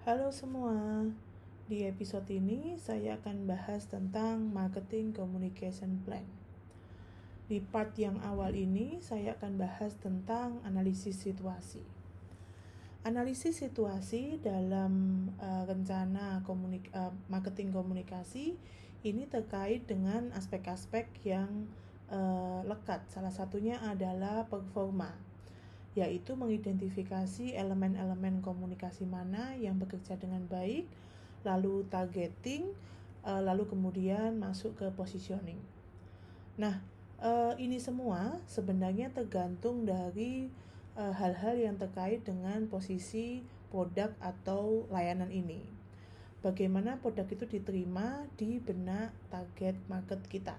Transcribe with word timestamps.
Halo 0.00 0.32
semua, 0.32 1.04
di 1.68 1.84
episode 1.84 2.24
ini 2.32 2.80
saya 2.80 3.20
akan 3.20 3.44
bahas 3.44 3.84
tentang 3.84 4.48
marketing 4.48 5.12
communication 5.12 6.00
plan. 6.08 6.24
Di 7.52 7.60
part 7.60 7.92
yang 8.00 8.16
awal 8.24 8.56
ini 8.56 8.96
saya 9.04 9.36
akan 9.36 9.60
bahas 9.60 9.92
tentang 10.00 10.56
analisis 10.64 11.20
situasi. 11.20 11.84
Analisis 13.04 13.60
situasi 13.60 14.40
dalam 14.40 15.28
uh, 15.36 15.68
rencana 15.68 16.40
komunik 16.48 16.88
uh, 16.96 17.12
marketing 17.28 17.68
komunikasi 17.68 18.56
ini 19.04 19.28
terkait 19.28 19.84
dengan 19.84 20.32
aspek-aspek 20.32 21.12
yang 21.28 21.68
uh, 22.08 22.64
lekat. 22.64 23.04
Salah 23.12 23.36
satunya 23.36 23.76
adalah 23.84 24.48
performa 24.48 25.12
yaitu 25.98 26.38
mengidentifikasi 26.38 27.58
elemen-elemen 27.58 28.38
komunikasi 28.40 29.06
mana 29.10 29.58
yang 29.58 29.74
bekerja 29.76 30.14
dengan 30.14 30.46
baik, 30.46 30.86
lalu 31.42 31.82
targeting, 31.90 32.70
eh, 33.26 33.42
lalu 33.42 33.66
kemudian 33.66 34.38
masuk 34.38 34.78
ke 34.78 34.86
positioning. 34.94 35.58
Nah, 36.60 36.78
eh, 37.18 37.54
ini 37.58 37.82
semua 37.82 38.38
sebenarnya 38.46 39.10
tergantung 39.10 39.88
dari 39.88 40.50
eh, 40.98 41.14
hal-hal 41.14 41.54
yang 41.54 41.78
terkait 41.78 42.26
dengan 42.26 42.66
posisi 42.66 43.46
produk 43.70 44.10
atau 44.18 44.90
layanan 44.90 45.30
ini. 45.30 45.62
Bagaimana 46.42 46.98
produk 46.98 47.24
itu 47.30 47.46
diterima 47.46 48.26
di 48.34 48.58
benak 48.58 49.14
target 49.30 49.78
market 49.86 50.20
kita. 50.26 50.56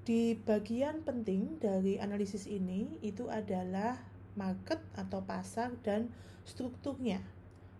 Di 0.00 0.32
bagian 0.32 1.04
penting 1.04 1.60
dari 1.60 2.00
analisis 2.00 2.48
ini 2.48 2.96
itu 3.04 3.28
adalah 3.28 4.00
market 4.32 4.80
atau 4.96 5.20
pasar 5.20 5.76
dan 5.84 6.08
strukturnya. 6.48 7.20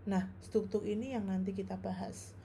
Nah, 0.05 0.29
struktur 0.45 0.85
ini 0.85 1.17
yang 1.17 1.33
nanti 1.33 1.57
kita 1.57 1.81
bahas. 1.81 2.37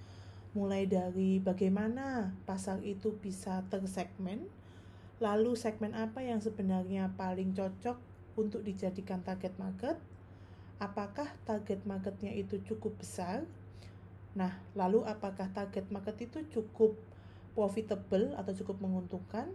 Mulai 0.56 0.88
dari 0.88 1.44
bagaimana 1.44 2.32
pasar 2.48 2.80
itu 2.88 3.20
bisa 3.20 3.68
tersegmen, 3.68 4.48
lalu 5.20 5.60
segmen 5.60 5.92
apa 5.92 6.24
yang 6.24 6.40
sebenarnya 6.40 7.12
paling 7.20 7.52
cocok 7.52 8.00
untuk 8.40 8.64
dijadikan 8.64 9.20
target 9.28 9.52
market, 9.60 10.00
apakah 10.80 11.28
target 11.44 11.84
marketnya 11.84 12.32
itu 12.32 12.64
cukup 12.64 12.96
besar, 12.96 13.44
nah 14.36 14.56
lalu 14.72 15.04
apakah 15.04 15.52
target 15.52 15.88
market 15.92 16.16
itu 16.24 16.44
cukup 16.52 16.96
profitable 17.56 18.36
atau 18.36 18.52
cukup 18.52 18.84
menguntungkan? 18.84 19.50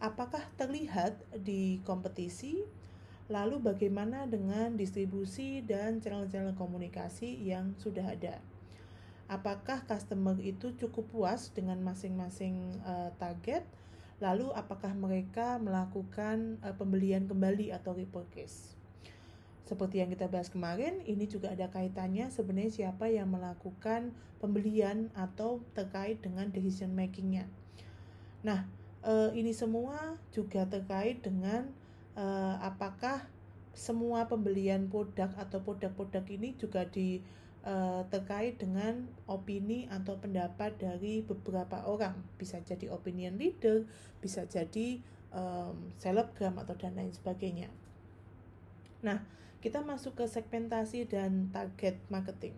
Apakah 0.00 0.40
terlihat 0.56 1.20
di 1.36 1.84
kompetisi? 1.84 2.64
Lalu 3.28 3.60
bagaimana 3.60 4.24
dengan 4.24 4.72
distribusi 4.72 5.60
dan 5.60 6.00
channel-channel 6.00 6.56
komunikasi 6.56 7.36
yang 7.44 7.76
sudah 7.76 8.16
ada? 8.16 8.40
Apakah 9.28 9.84
customer 9.84 10.40
itu 10.40 10.72
cukup 10.80 11.04
puas 11.12 11.52
dengan 11.52 11.76
masing-masing 11.84 12.80
uh, 12.80 13.12
target? 13.20 13.68
Lalu 14.24 14.48
apakah 14.56 14.96
mereka 14.96 15.60
melakukan 15.60 16.56
uh, 16.64 16.72
pembelian 16.72 17.28
kembali 17.28 17.68
atau 17.76 17.92
repurchase? 17.92 18.77
Seperti 19.68 20.00
yang 20.00 20.08
kita 20.08 20.32
bahas 20.32 20.48
kemarin, 20.48 21.04
ini 21.04 21.28
juga 21.28 21.52
ada 21.52 21.68
kaitannya 21.68 22.32
sebenarnya 22.32 22.72
siapa 22.72 23.12
yang 23.12 23.28
melakukan 23.28 24.16
pembelian 24.40 25.12
atau 25.12 25.60
terkait 25.76 26.24
dengan 26.24 26.48
decision 26.48 26.96
makingnya. 26.96 27.44
Nah, 28.40 28.64
eh, 29.04 29.30
ini 29.36 29.52
semua 29.52 30.16
juga 30.32 30.64
terkait 30.64 31.20
dengan 31.20 31.68
eh, 32.16 32.56
apakah 32.64 33.28
semua 33.76 34.24
pembelian 34.24 34.88
produk 34.88 35.28
atau 35.36 35.60
produk-produk 35.60 36.24
ini 36.32 36.56
juga 36.56 36.88
di 36.88 37.20
eh, 37.60 38.02
terkait 38.08 38.56
dengan 38.56 39.04
opini 39.28 39.84
atau 39.92 40.16
pendapat 40.16 40.80
dari 40.80 41.20
beberapa 41.20 41.84
orang. 41.84 42.16
Bisa 42.40 42.56
jadi 42.64 42.88
opinion 42.88 43.36
leader, 43.36 43.84
bisa 44.24 44.48
jadi 44.48 45.04
um, 45.28 45.92
selebgram 46.00 46.56
atau 46.56 46.72
dan 46.72 46.96
lain 46.96 47.12
sebagainya. 47.12 47.68
Nah, 49.04 49.20
kita 49.58 49.82
masuk 49.82 50.18
ke 50.18 50.24
segmentasi 50.30 51.10
dan 51.10 51.50
target 51.50 51.98
marketing. 52.06 52.54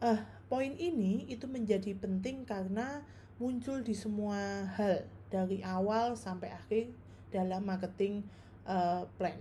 Uh, 0.00 0.16
poin 0.48 0.72
ini 0.80 1.28
itu 1.28 1.44
menjadi 1.44 1.92
penting 1.92 2.48
karena 2.48 3.04
muncul 3.36 3.84
di 3.84 3.92
semua 3.92 4.64
hal 4.76 5.04
dari 5.28 5.60
awal 5.60 6.16
sampai 6.16 6.52
akhir 6.52 6.92
dalam 7.28 7.64
marketing 7.68 8.24
uh, 8.64 9.04
plan. 9.20 9.36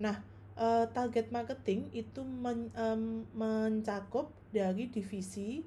Nah, 0.00 0.24
uh, 0.56 0.88
target 0.90 1.28
marketing 1.30 1.92
itu 1.92 2.24
men, 2.24 2.72
um, 2.74 3.28
mencakup 3.36 4.32
dari 4.50 4.88
divisi 4.88 5.64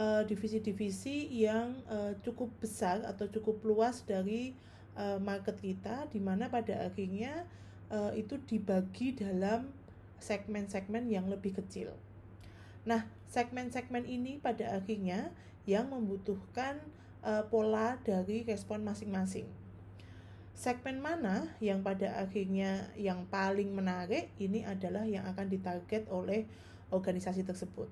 divisi-divisi 0.00 1.28
uh, 1.28 1.34
yang 1.34 1.68
uh, 1.90 2.14
cukup 2.24 2.48
besar 2.62 3.02
atau 3.04 3.26
cukup 3.28 3.60
luas 3.66 4.06
dari 4.06 4.54
uh, 4.96 5.18
market 5.20 5.58
kita, 5.60 6.08
di 6.08 6.22
mana 6.22 6.48
pada 6.48 6.88
akhirnya 6.88 7.44
uh, 7.90 8.14
itu 8.16 8.38
dibagi 8.46 9.12
dalam 9.12 9.68
segmen-segmen 10.22 11.10
yang 11.10 11.26
lebih 11.28 11.58
kecil. 11.58 11.92
Nah, 12.86 13.04
segmen-segmen 13.28 14.08
ini 14.08 14.40
pada 14.40 14.78
akhirnya 14.78 15.34
yang 15.68 15.92
membutuhkan 15.92 16.80
uh, 17.20 17.44
pola 17.50 18.00
dari 18.00 18.46
respon 18.46 18.80
masing-masing. 18.86 19.44
Segmen 20.56 21.00
mana 21.00 21.56
yang 21.64 21.80
pada 21.80 22.20
akhirnya 22.20 22.92
yang 22.92 23.24
paling 23.32 23.72
menarik 23.72 24.28
ini 24.36 24.60
adalah 24.60 25.08
yang 25.08 25.24
akan 25.24 25.48
ditarget 25.48 26.04
oleh 26.12 26.44
organisasi 26.92 27.48
tersebut. 27.48 27.88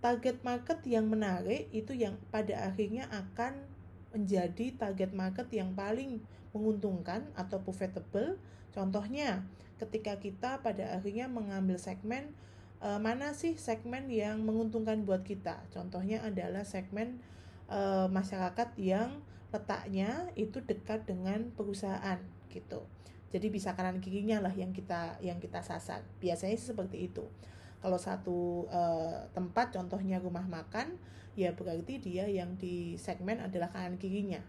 Target 0.00 0.40
market 0.40 0.80
yang 0.88 1.12
menarik 1.12 1.68
itu 1.76 1.92
yang 1.92 2.16
pada 2.32 2.72
akhirnya 2.72 3.04
akan 3.12 3.68
menjadi 4.10 4.74
target 4.74 5.14
market 5.14 5.46
yang 5.54 5.74
paling 5.74 6.22
menguntungkan 6.50 7.30
atau 7.38 7.62
profitable. 7.62 8.38
Contohnya, 8.74 9.46
ketika 9.78 10.18
kita 10.18 10.50
pada 10.62 10.98
akhirnya 10.98 11.26
mengambil 11.30 11.78
segmen 11.78 12.34
e, 12.82 12.88
mana 12.98 13.32
sih 13.36 13.54
segmen 13.54 14.10
yang 14.10 14.42
menguntungkan 14.42 15.06
buat 15.06 15.22
kita? 15.22 15.62
Contohnya 15.70 16.22
adalah 16.26 16.66
segmen 16.66 17.22
e, 17.70 17.80
masyarakat 18.10 18.74
yang 18.78 19.22
letaknya 19.50 20.30
itu 20.38 20.62
dekat 20.62 21.06
dengan 21.06 21.50
perusahaan 21.54 22.18
gitu. 22.50 22.86
Jadi 23.30 23.46
bisa 23.46 23.78
kanan 23.78 24.02
kirinya 24.02 24.42
lah 24.42 24.54
yang 24.54 24.74
kita 24.74 25.22
yang 25.22 25.38
kita 25.38 25.62
sasar. 25.62 26.02
Biasanya 26.18 26.58
seperti 26.58 27.10
itu. 27.10 27.22
Kalau 27.80 27.96
satu 27.96 28.66
e, 28.66 28.82
tempat 29.32 29.70
contohnya 29.72 30.18
rumah 30.18 30.44
makan, 30.44 30.98
ya 31.40 31.56
berarti 31.56 31.96
dia 31.96 32.28
yang 32.28 32.60
di 32.60 33.00
segmen 33.00 33.40
adalah 33.40 33.72
kanan 33.72 33.96
kirinya. 33.96 34.44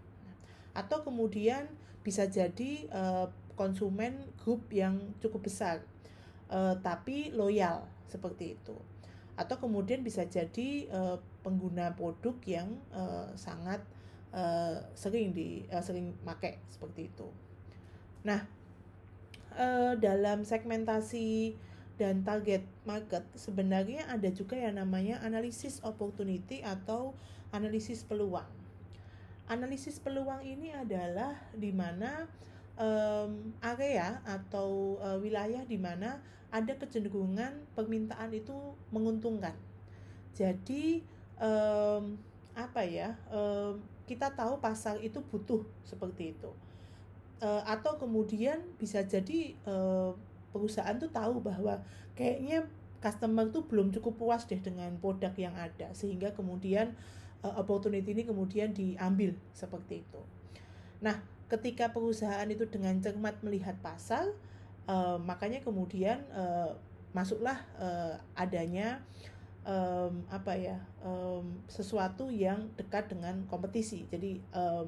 Atau 0.76 1.08
kemudian 1.08 1.72
bisa 2.04 2.28
jadi 2.28 2.92
uh, 2.92 3.28
konsumen 3.56 4.20
grup 4.42 4.68
yang 4.74 5.00
cukup 5.24 5.48
besar 5.48 5.86
uh, 6.52 6.76
tapi 6.84 7.32
loyal 7.32 7.88
seperti 8.12 8.60
itu. 8.60 8.76
Atau 9.40 9.64
kemudian 9.64 10.04
bisa 10.04 10.28
jadi 10.28 10.92
uh, 10.92 11.18
pengguna 11.42 11.96
produk 11.96 12.36
yang 12.44 12.68
uh, 12.92 13.32
sangat 13.40 13.80
uh, 14.36 14.84
sering 14.94 15.32
di 15.32 15.64
uh, 15.72 15.80
sering 15.80 16.12
pakai 16.28 16.60
seperti 16.68 17.08
itu. 17.08 17.28
Nah 18.28 18.44
uh, 19.56 19.94
dalam 19.96 20.44
segmentasi 20.44 21.56
dan 22.02 22.26
target 22.26 22.66
market 22.82 23.22
sebenarnya 23.38 24.10
ada 24.10 24.34
juga 24.34 24.58
yang 24.58 24.82
namanya 24.82 25.22
analisis 25.22 25.78
opportunity 25.86 26.66
atau 26.66 27.14
analisis 27.54 28.02
peluang 28.02 28.50
analisis 29.52 30.00
peluang 30.00 30.42
ini 30.48 30.72
adalah 30.72 31.36
di 31.52 31.76
mana 31.76 32.26
um, 32.80 33.52
area 33.60 34.24
atau 34.24 34.96
uh, 35.04 35.20
wilayah 35.20 35.68
di 35.68 35.76
mana 35.76 36.24
ada 36.52 36.72
kecenderungan 36.76 37.52
permintaan 37.76 38.32
itu 38.32 38.56
menguntungkan. 38.92 39.56
Jadi 40.36 41.04
um, 41.40 42.16
apa 42.56 42.82
ya? 42.88 43.20
Um, 43.28 43.84
kita 44.08 44.32
tahu 44.36 44.60
pasar 44.60 45.00
itu 45.00 45.24
butuh 45.24 45.64
seperti 45.88 46.36
itu. 46.36 46.52
Uh, 47.40 47.64
atau 47.64 47.96
kemudian 48.00 48.60
bisa 48.76 49.04
jadi 49.04 49.56
uh, 49.68 50.14
perusahaan 50.52 50.96
tuh 51.00 51.10
tahu 51.10 51.42
bahwa 51.42 51.82
kayaknya 52.14 52.68
customer 53.02 53.50
tuh 53.50 53.66
belum 53.66 53.90
cukup 53.90 54.20
puas 54.22 54.46
deh 54.46 54.62
dengan 54.62 54.94
produk 55.02 55.34
yang 55.34 55.58
ada 55.58 55.90
sehingga 55.98 56.32
kemudian 56.38 56.94
uh, 57.42 57.56
opportunity 57.58 58.14
ini 58.14 58.24
kemudian 58.24 58.72
diambil 58.72 59.34
seperti 59.52 60.06
itu. 60.06 60.22
Nah, 61.02 61.18
ketika 61.50 61.90
perusahaan 61.90 62.46
itu 62.46 62.70
dengan 62.70 62.96
cermat 63.02 63.42
melihat 63.42 63.76
pasar, 63.82 64.30
uh, 64.86 65.18
makanya 65.18 65.66
kemudian 65.66 66.22
uh, 66.32 66.78
masuklah 67.12 67.60
uh, 67.82 68.16
adanya 68.38 69.02
um, 69.66 70.24
apa 70.32 70.56
ya 70.56 70.78
um, 71.04 71.60
sesuatu 71.68 72.30
yang 72.30 72.70
dekat 72.78 73.10
dengan 73.12 73.44
kompetisi. 73.50 74.06
Jadi 74.08 74.40
um, 74.54 74.88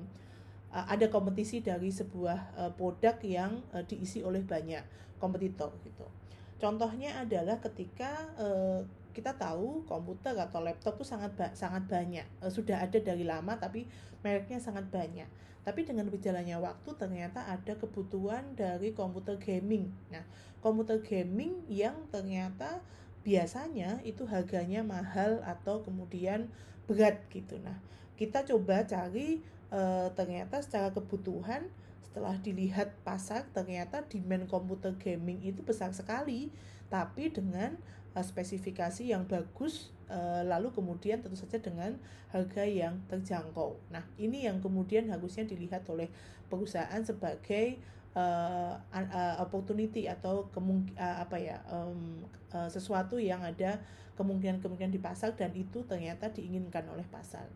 ada 0.74 1.06
kompetisi 1.14 1.62
dari 1.62 1.94
sebuah 1.94 2.58
uh, 2.58 2.72
produk 2.74 3.14
yang 3.22 3.62
uh, 3.78 3.86
diisi 3.86 4.26
oleh 4.26 4.42
banyak 4.42 4.82
kompetitor 5.22 5.70
gitu. 5.86 6.10
Contohnya 6.58 7.22
adalah 7.22 7.62
ketika 7.62 8.34
uh, 8.42 8.82
kita 9.14 9.38
tahu 9.38 9.86
komputer 9.86 10.34
atau 10.34 10.66
laptop 10.66 10.98
itu 10.98 11.06
sangat 11.06 11.38
ba 11.38 11.54
sangat 11.54 11.86
banyak. 11.86 12.26
Uh, 12.42 12.50
sudah 12.50 12.82
ada 12.82 12.98
dari 12.98 13.22
lama 13.22 13.54
tapi 13.62 13.86
mereknya 14.26 14.58
sangat 14.58 14.90
banyak. 14.90 15.30
Tapi 15.64 15.86
dengan 15.86 16.10
berjalannya 16.10 16.58
waktu 16.60 16.90
ternyata 16.98 17.46
ada 17.46 17.78
kebutuhan 17.78 18.58
dari 18.58 18.98
komputer 18.98 19.38
gaming. 19.38 19.94
Nah 20.10 20.26
komputer 20.60 21.00
gaming 21.06 21.62
yang 21.70 21.96
ternyata 22.10 22.82
biasanya 23.22 24.02
itu 24.04 24.26
harganya 24.26 24.82
mahal 24.82 25.40
atau 25.46 25.86
kemudian 25.86 26.50
berat 26.90 27.22
gitu. 27.30 27.62
Nah 27.62 27.78
kita 28.18 28.44
coba 28.44 28.84
cari 28.84 29.40
uh, 29.74 30.14
ternyata 30.14 30.62
secara 30.62 30.94
kebutuhan 30.94 31.66
setelah 32.06 32.38
dilihat 32.38 32.94
pasar 33.02 33.50
ternyata 33.58 34.06
demand 34.06 34.46
komputer 34.46 34.94
gaming 35.02 35.42
itu 35.42 35.66
besar 35.66 35.90
sekali 35.98 36.54
tapi 36.94 37.34
dengan 37.34 37.74
uh, 38.14 38.22
spesifikasi 38.22 39.10
yang 39.10 39.26
bagus 39.26 39.90
uh, 40.14 40.46
lalu 40.46 40.70
kemudian 40.70 41.26
tentu 41.26 41.34
saja 41.34 41.58
dengan 41.58 41.98
harga 42.30 42.64
yang 42.66 43.02
terjangkau. 43.10 43.78
Nah, 43.90 44.06
ini 44.18 44.46
yang 44.46 44.62
kemudian 44.62 45.10
harusnya 45.10 45.46
dilihat 45.46 45.86
oleh 45.90 46.10
perusahaan 46.50 47.02
sebagai 47.02 47.82
uh, 48.14 48.78
uh, 48.78 49.36
opportunity 49.42 50.06
atau 50.06 50.50
kemung 50.54 50.86
uh, 50.98 51.26
apa 51.26 51.38
ya 51.42 51.58
um, 51.70 52.26
uh, 52.54 52.70
sesuatu 52.70 53.18
yang 53.18 53.42
ada 53.42 53.82
kemungkinan-kemungkinan 54.14 54.94
di 54.94 55.02
pasar 55.02 55.34
dan 55.34 55.50
itu 55.58 55.82
ternyata 55.90 56.30
diinginkan 56.30 56.86
oleh 56.94 57.06
pasar. 57.10 57.50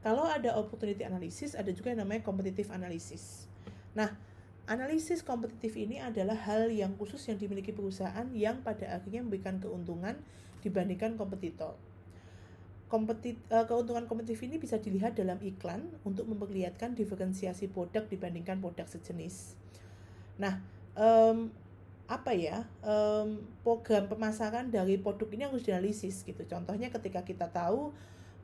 Kalau 0.00 0.24
ada 0.24 0.56
opportunity 0.56 1.04
analysis, 1.04 1.52
ada 1.52 1.68
juga 1.72 1.92
yang 1.92 2.08
namanya 2.08 2.24
competitive 2.24 2.72
analysis. 2.72 3.44
Nah, 3.92 4.16
Analisis 4.70 5.26
kompetitif 5.26 5.74
ini 5.74 5.98
adalah 5.98 6.38
hal 6.46 6.70
yang 6.70 6.94
khusus 6.94 7.18
yang 7.26 7.42
dimiliki 7.42 7.74
perusahaan 7.74 8.22
yang 8.30 8.62
pada 8.62 8.86
akhirnya 8.94 9.18
memberikan 9.26 9.58
keuntungan 9.58 10.14
dibandingkan 10.62 11.18
kompetitor. 11.18 11.74
Kompetit, 12.86 13.34
uh, 13.50 13.66
keuntungan 13.66 14.06
kompetitif 14.06 14.46
ini 14.46 14.62
bisa 14.62 14.78
dilihat 14.78 15.18
dalam 15.18 15.42
iklan 15.42 15.90
untuk 16.06 16.30
memperlihatkan 16.30 16.94
diferensiasi 16.94 17.66
produk 17.66 18.06
dibandingkan 18.06 18.62
produk 18.62 18.86
sejenis. 18.86 19.58
Nah, 20.38 20.62
um, 20.94 21.50
apa 22.06 22.30
ya 22.34 22.62
um, 22.86 23.42
program 23.66 24.06
pemasaran 24.06 24.70
dari 24.70 25.02
produk 25.02 25.26
ini 25.34 25.50
harus 25.50 25.66
dianalisis 25.66 26.22
gitu. 26.22 26.46
Contohnya 26.46 26.94
ketika 26.94 27.26
kita 27.26 27.50
tahu 27.50 27.90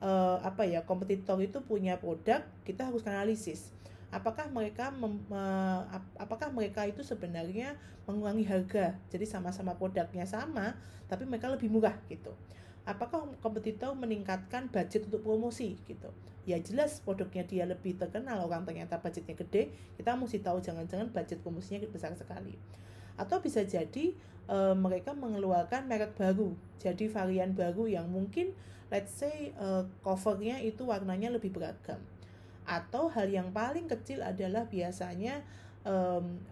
uh, 0.00 0.38
apa 0.42 0.66
ya 0.68 0.84
kompetitor 0.84 1.40
itu 1.40 1.62
punya 1.64 1.96
produk, 1.96 2.44
kita 2.66 2.88
harus 2.88 3.04
analisis. 3.06 3.72
Apakah 4.14 4.48
mereka 4.48 4.94
mem, 4.94 5.18
uh, 5.28 5.82
apakah 6.16 6.48
mereka 6.54 6.86
itu 6.86 7.02
sebenarnya 7.02 7.74
mengurangi 8.06 8.46
harga? 8.46 8.94
Jadi 9.10 9.26
sama-sama 9.26 9.74
produknya 9.74 10.24
sama 10.24 10.78
tapi 11.06 11.26
mereka 11.26 11.50
lebih 11.50 11.70
murah 11.70 11.94
gitu. 12.10 12.34
Apakah 12.86 13.26
kompetitor 13.42 13.98
meningkatkan 13.98 14.70
budget 14.70 15.10
untuk 15.10 15.26
promosi 15.26 15.74
gitu? 15.90 16.10
Ya 16.46 16.62
jelas 16.62 17.02
produknya 17.02 17.42
dia 17.42 17.66
lebih 17.66 17.98
terkenal 17.98 18.46
orang 18.46 18.62
ternyata 18.62 19.02
budgetnya 19.02 19.34
gede 19.34 19.74
kita 19.98 20.14
mesti 20.14 20.38
tahu 20.38 20.62
jangan-jangan 20.62 21.10
budget 21.10 21.42
promosinya 21.42 21.82
besar 21.90 22.14
sekali. 22.14 22.54
Atau 23.18 23.42
bisa 23.42 23.66
jadi 23.66 24.14
e, 24.46 24.58
mereka 24.78 25.10
mengeluarkan 25.18 25.90
merek 25.90 26.14
baru 26.14 26.54
jadi 26.78 27.10
varian 27.10 27.50
baru 27.58 27.90
yang 27.90 28.06
mungkin 28.06 28.54
let's 28.92 29.12
say 29.14 29.50
e, 29.50 29.66
covernya 30.02 30.62
itu 30.62 30.86
warnanya 30.86 31.32
lebih 31.34 31.50
beragam. 31.50 31.98
Atau 32.66 33.10
hal 33.10 33.30
yang 33.30 33.54
paling 33.54 33.86
kecil 33.86 34.22
adalah 34.22 34.66
biasanya 34.66 35.42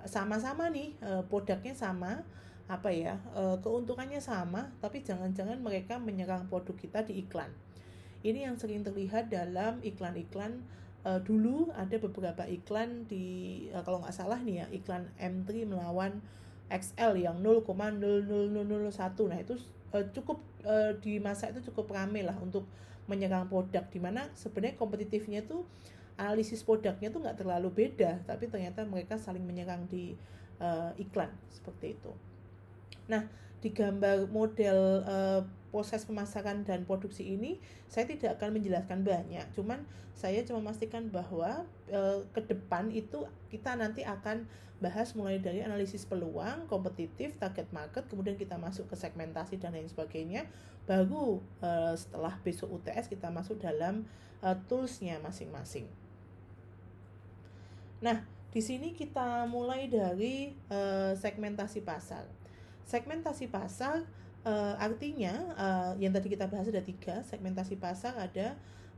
sama-sama 0.07 0.71
um, 0.71 0.75
nih 0.79 0.95
uh, 1.03 1.27
produknya 1.27 1.75
sama 1.75 2.23
apa 2.71 2.89
ya 2.95 3.19
uh, 3.35 3.59
keuntungannya 3.59 4.23
sama 4.23 4.71
tapi 4.79 5.03
jangan-jangan 5.03 5.59
mereka 5.59 5.99
menyerang 5.99 6.47
produk 6.47 6.79
kita 6.79 7.03
di 7.03 7.27
iklan. 7.27 7.51
Ini 8.23 8.47
yang 8.47 8.57
sering 8.57 8.87
terlihat 8.87 9.35
dalam 9.35 9.83
iklan-iklan 9.83 10.63
uh, 11.05 11.21
dulu 11.21 11.69
ada 11.77 11.99
beberapa 12.01 12.49
iklan 12.49 13.05
di 13.05 13.69
uh, 13.71 13.85
kalau 13.85 14.01
nggak 14.01 14.17
salah 14.17 14.41
nih 14.41 14.65
ya 14.65 14.67
iklan 14.73 15.05
M3 15.21 15.69
melawan 15.69 16.25
XL 16.73 17.21
yang 17.21 17.45
0,00001 17.45 19.29
nah 19.29 19.39
itu 19.39 19.55
uh, 19.94 20.05
cukup 20.11 20.43
uh, 20.67 20.93
di 20.99 21.23
masa 21.23 21.49
itu 21.55 21.62
cukup 21.70 21.94
ramai 21.94 22.26
lah 22.26 22.35
untuk 22.43 22.67
menyerang 23.06 23.46
produk 23.46 23.85
di 23.88 24.00
mana 24.02 24.26
sebenarnya 24.35 24.75
kompetitifnya 24.81 25.44
tuh 25.44 25.62
analisis 26.19 26.64
produknya 26.67 27.11
tuh 27.11 27.20
nggak 27.23 27.38
terlalu 27.38 27.70
beda 27.70 28.23
tapi 28.26 28.50
ternyata 28.50 28.82
mereka 28.87 29.19
saling 29.19 29.44
menyerang 29.46 29.87
di 29.87 30.19
uh, 30.58 30.91
iklan 30.99 31.31
seperti 31.55 31.94
itu. 31.94 32.12
Nah 33.06 33.29
di 33.62 33.73
gambar 33.73 34.29
model 34.29 34.79
uh, 35.06 35.43
proses 35.75 36.06
pemasaran 36.06 36.62
dan 36.62 36.87
produksi 36.87 37.35
ini 37.35 37.59
saya 37.91 38.06
tidak 38.06 38.38
akan 38.38 38.55
menjelaskan 38.62 39.03
banyak. 39.03 39.43
Cuman 39.59 39.82
saya 40.15 40.47
cuma 40.47 40.62
memastikan 40.62 41.11
bahwa 41.11 41.67
uh, 41.91 42.23
ke 42.31 42.47
depan 42.47 42.94
itu 42.94 43.26
kita 43.50 43.75
nanti 43.75 44.06
akan 44.06 44.47
bahas 44.79 45.19
mulai 45.19 45.43
dari 45.43 45.67
analisis 45.67 46.06
peluang 46.06 46.71
kompetitif 46.71 47.35
target 47.43 47.67
market 47.75 48.06
kemudian 48.06 48.38
kita 48.38 48.55
masuk 48.55 48.87
ke 48.87 48.94
segmentasi 48.94 49.59
dan 49.59 49.75
lain 49.75 49.91
sebagainya. 49.91 50.47
Baru 50.87 51.43
uh, 51.59 51.99
setelah 51.99 52.38
besok 52.47 52.79
UTS 52.79 53.11
kita 53.11 53.35
masuk 53.35 53.59
dalam 53.59 54.06
uh, 54.47 54.55
toolsnya 54.70 55.19
masing-masing. 55.19 55.91
Nah, 57.99 58.23
di 58.55 58.62
sini 58.62 58.94
kita 58.94 59.50
mulai 59.50 59.91
dari 59.91 60.55
uh, 60.70 61.19
segmentasi 61.19 61.82
pasar. 61.82 62.23
Segmentasi 62.87 63.50
pasar 63.50 64.06
uh, 64.44 64.75
artinya 64.79 65.35
uh, 65.56 65.93
yang 65.99 66.12
tadi 66.14 66.32
kita 66.32 66.46
bahas 66.46 66.69
ada 66.69 66.85
tiga. 66.85 67.25
Segmentasi 67.26 67.81
pasar 67.81 68.14
ada 68.17 68.55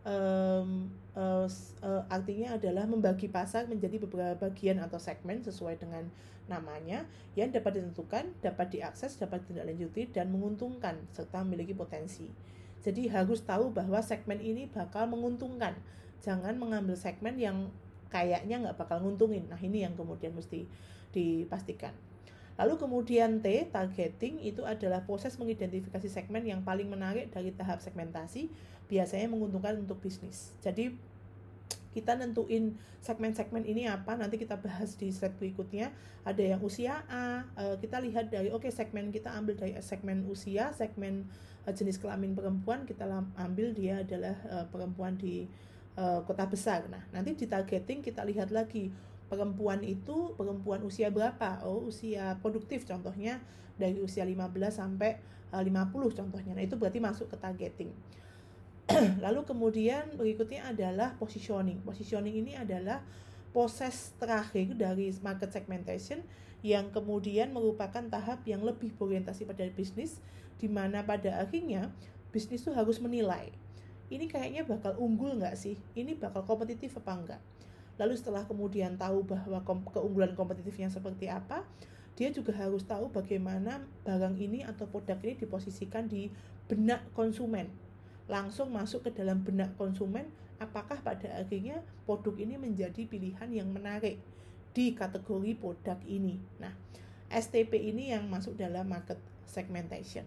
um, 0.07 0.91
uh, 1.17 1.47
uh, 1.83 2.03
artinya 2.11 2.59
adalah 2.59 2.85
membagi 2.87 3.27
pasar 3.31 3.67
menjadi 3.67 4.03
beberapa 4.03 4.51
bagian 4.51 4.83
atau 4.83 4.99
segmen 5.01 5.43
sesuai 5.43 5.81
dengan 5.81 6.07
namanya 6.47 7.07
yang 7.35 7.51
dapat 7.51 7.83
ditentukan, 7.83 8.31
dapat 8.39 8.79
diakses, 8.79 9.19
dapat 9.19 9.43
ditindaklanjuti 9.47 10.15
dan 10.15 10.31
menguntungkan 10.31 10.95
serta 11.11 11.43
memiliki 11.43 11.75
potensi. 11.75 12.31
Jadi 12.87 13.11
harus 13.11 13.43
tahu 13.43 13.75
bahwa 13.75 13.99
segmen 13.99 14.39
ini 14.39 14.71
bakal 14.71 15.11
menguntungkan. 15.11 15.75
Jangan 16.23 16.55
mengambil 16.55 16.95
segmen 16.95 17.35
yang 17.35 17.67
kayaknya 18.15 18.63
nggak 18.63 18.79
bakal 18.79 19.03
nguntungin. 19.03 19.51
Nah 19.51 19.59
ini 19.59 19.83
yang 19.83 19.99
kemudian 19.99 20.31
mesti 20.39 20.71
dipastikan. 21.11 21.91
Lalu 22.57 22.75
kemudian 22.81 23.45
T, 23.45 23.69
targeting 23.69 24.41
itu 24.41 24.65
adalah 24.65 25.05
proses 25.05 25.37
mengidentifikasi 25.37 26.09
segmen 26.09 26.41
yang 26.45 26.65
paling 26.65 26.89
menarik 26.89 27.29
dari 27.29 27.53
tahap 27.53 27.85
segmentasi, 27.85 28.49
biasanya 28.89 29.29
menguntungkan 29.29 29.77
untuk 29.77 30.01
bisnis. 30.01 30.57
Jadi 30.65 30.97
kita 31.97 32.13
nentuin 32.13 32.77
segmen-segmen 33.01 33.65
ini 33.65 33.89
apa 33.89 34.21
nanti 34.21 34.37
kita 34.37 34.61
bahas 34.61 35.01
di 35.01 35.09
slide 35.09 35.33
berikutnya 35.41 35.89
ada 36.29 36.45
yang 36.45 36.61
usia 36.61 37.01
A 37.09 37.49
eh, 37.57 37.81
kita 37.81 38.05
lihat 38.05 38.29
dari 38.29 38.53
oke 38.53 38.69
okay, 38.69 38.73
segmen 38.75 39.09
kita 39.09 39.33
ambil 39.33 39.57
dari 39.57 39.73
segmen 39.81 40.29
usia 40.29 40.77
segmen 40.77 41.25
eh, 41.65 41.73
jenis 41.73 41.97
kelamin 41.97 42.37
perempuan 42.37 42.85
kita 42.85 43.09
ambil 43.41 43.73
dia 43.73 44.05
adalah 44.05 44.37
eh, 44.45 44.67
perempuan 44.69 45.17
di 45.17 45.49
kota 45.97 46.45
besar. 46.45 46.85
Nah, 46.93 47.01
nanti 47.09 47.33
di 47.33 47.49
targeting 47.49 48.05
kita 48.05 48.21
lihat 48.21 48.53
lagi 48.53 48.93
perempuan 49.27 49.83
itu 49.83 50.35
perempuan 50.39 50.83
usia 50.87 51.11
berapa? 51.11 51.63
Oh, 51.67 51.91
usia 51.91 52.39
produktif 52.41 52.87
contohnya 52.87 53.43
dari 53.77 54.01
usia 54.01 54.25
15 54.25 54.53
sampai 54.71 55.21
uh, 55.53 55.61
eh, 55.61 55.65
50 55.67 56.19
contohnya. 56.19 56.53
Nah, 56.57 56.65
itu 56.65 56.79
berarti 56.79 56.99
masuk 57.03 57.27
ke 57.29 57.37
targeting. 57.37 57.91
Lalu 59.25 59.43
kemudian 59.43 60.15
berikutnya 60.15 60.71
adalah 60.71 61.19
positioning. 61.19 61.83
Positioning 61.83 62.35
ini 62.47 62.53
adalah 62.55 63.03
proses 63.51 64.15
terakhir 64.21 64.77
dari 64.79 65.11
market 65.21 65.51
segmentation 65.51 66.23
yang 66.65 66.91
kemudian 66.91 67.53
merupakan 67.53 68.03
tahap 68.09 68.43
yang 68.47 68.63
lebih 68.63 68.95
berorientasi 68.95 69.47
pada 69.47 69.65
bisnis 69.73 70.19
di 70.57 70.67
mana 70.67 71.05
pada 71.05 71.41
akhirnya 71.43 71.93
bisnis 72.33 72.65
itu 72.65 72.73
harus 72.73 72.97
menilai 72.99 73.53
ini 74.07 74.31
kayaknya 74.31 74.63
bakal 74.63 74.95
unggul 75.03 75.35
nggak 75.35 75.59
sih? 75.59 75.75
Ini 75.99 76.15
bakal 76.15 76.47
kompetitif 76.47 76.95
apa 77.03 77.13
enggak? 77.19 77.43
Lalu 77.97 78.15
setelah 78.17 78.45
kemudian 78.45 79.01
tahu 79.01 79.25
bahwa 79.25 79.65
keunggulan 79.65 80.37
kompetitifnya 80.37 80.93
seperti 80.93 81.33
apa, 81.33 81.65
dia 82.17 82.33
juga 82.33 82.57
harus 82.57 82.85
tahu 82.85 83.13
bagaimana 83.13 83.85
barang 84.05 84.37
ini 84.41 84.65
atau 84.65 84.89
produk 84.89 85.21
ini 85.21 85.37
diposisikan 85.37 86.09
di 86.09 86.33
benak 86.69 87.05
konsumen. 87.13 87.69
Langsung 88.27 88.73
masuk 88.73 89.09
ke 89.09 89.11
dalam 89.13 89.45
benak 89.45 89.77
konsumen, 89.77 90.29
apakah 90.57 91.01
pada 91.05 91.29
akhirnya 91.37 91.85
produk 92.09 92.37
ini 92.41 92.57
menjadi 92.57 93.05
pilihan 93.05 93.49
yang 93.53 93.69
menarik 93.69 94.21
di 94.73 94.93
kategori 94.93 95.57
produk 95.57 95.97
ini. 96.09 96.41
Nah, 96.61 96.73
STP 97.33 97.81
ini 97.81 98.13
yang 98.13 98.29
masuk 98.29 98.57
dalam 98.57 98.89
market 98.89 99.21
segmentation. 99.49 100.25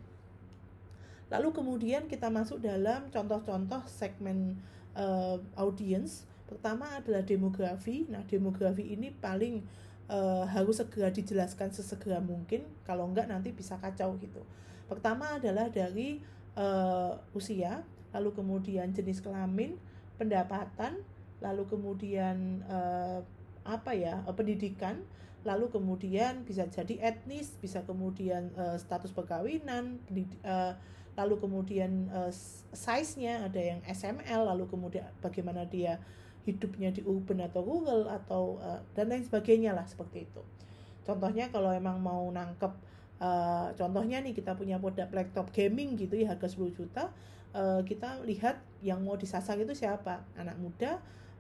Lalu 1.30 1.54
kemudian 1.54 2.10
kita 2.10 2.34
masuk 2.34 2.58
dalam 2.62 3.14
contoh-contoh 3.14 3.86
segmen 3.86 4.58
uh, 4.98 5.38
audience. 5.54 6.26
Pertama 6.50 6.98
adalah 6.98 7.22
demografi. 7.22 8.10
Nah, 8.10 8.26
demografi 8.26 8.98
ini 8.98 9.14
paling 9.14 9.62
uh, 10.10 10.44
harus 10.50 10.82
segera 10.82 11.14
dijelaskan 11.14 11.70
sesegera 11.72 12.20
mungkin 12.20 12.66
kalau 12.84 13.08
enggak 13.08 13.30
nanti 13.30 13.54
bisa 13.54 13.78
kacau 13.78 14.18
gitu 14.18 14.42
pertama 14.90 15.38
adalah 15.38 15.70
dari 15.70 16.20
uh, 16.58 17.14
usia 17.38 17.86
lalu 18.10 18.34
kemudian 18.34 18.90
jenis 18.90 19.22
kelamin 19.22 19.78
pendapatan 20.18 20.98
lalu 21.40 21.64
kemudian 21.70 22.66
uh, 22.68 23.22
apa 23.64 23.94
ya 23.94 24.26
pendidikan 24.34 25.06
lalu 25.46 25.72
kemudian 25.72 26.44
bisa 26.44 26.68
jadi 26.68 27.00
etnis 27.16 27.56
bisa 27.62 27.86
kemudian 27.86 28.52
uh, 28.60 28.76
status 28.76 29.14
perkawinan 29.16 30.02
lalu 31.16 31.36
kemudian 31.40 32.12
uh, 32.12 32.32
size-nya 32.76 33.48
ada 33.48 33.62
yang 33.62 33.80
SML 33.88 34.52
lalu 34.52 34.68
kemudian 34.68 35.08
bagaimana 35.24 35.64
dia 35.64 36.02
hidupnya 36.50 36.90
di 36.90 37.06
urban 37.06 37.46
atau 37.46 37.62
rural 37.62 38.10
atau 38.10 38.58
uh, 38.58 38.82
dan 38.98 39.14
lain 39.14 39.22
sebagainya 39.22 39.78
lah 39.78 39.86
seperti 39.86 40.26
itu. 40.26 40.42
Contohnya 41.06 41.54
kalau 41.54 41.70
emang 41.70 42.02
mau 42.02 42.26
nangkep 42.34 42.74
uh, 43.22 43.70
contohnya 43.76 44.24
nih 44.24 44.34
kita 44.34 44.56
punya 44.58 44.82
produk 44.82 45.08
laptop 45.12 45.52
gaming 45.54 46.00
gitu 46.00 46.18
ya 46.18 46.34
harga 46.34 46.50
10 46.50 46.74
juta 46.74 47.12
uh, 47.54 47.82
kita 47.84 48.24
lihat 48.26 48.60
yang 48.80 49.04
mau 49.04 49.20
disasar 49.20 49.60
itu 49.60 49.76
siapa 49.76 50.24
anak 50.40 50.58
muda 50.58 50.98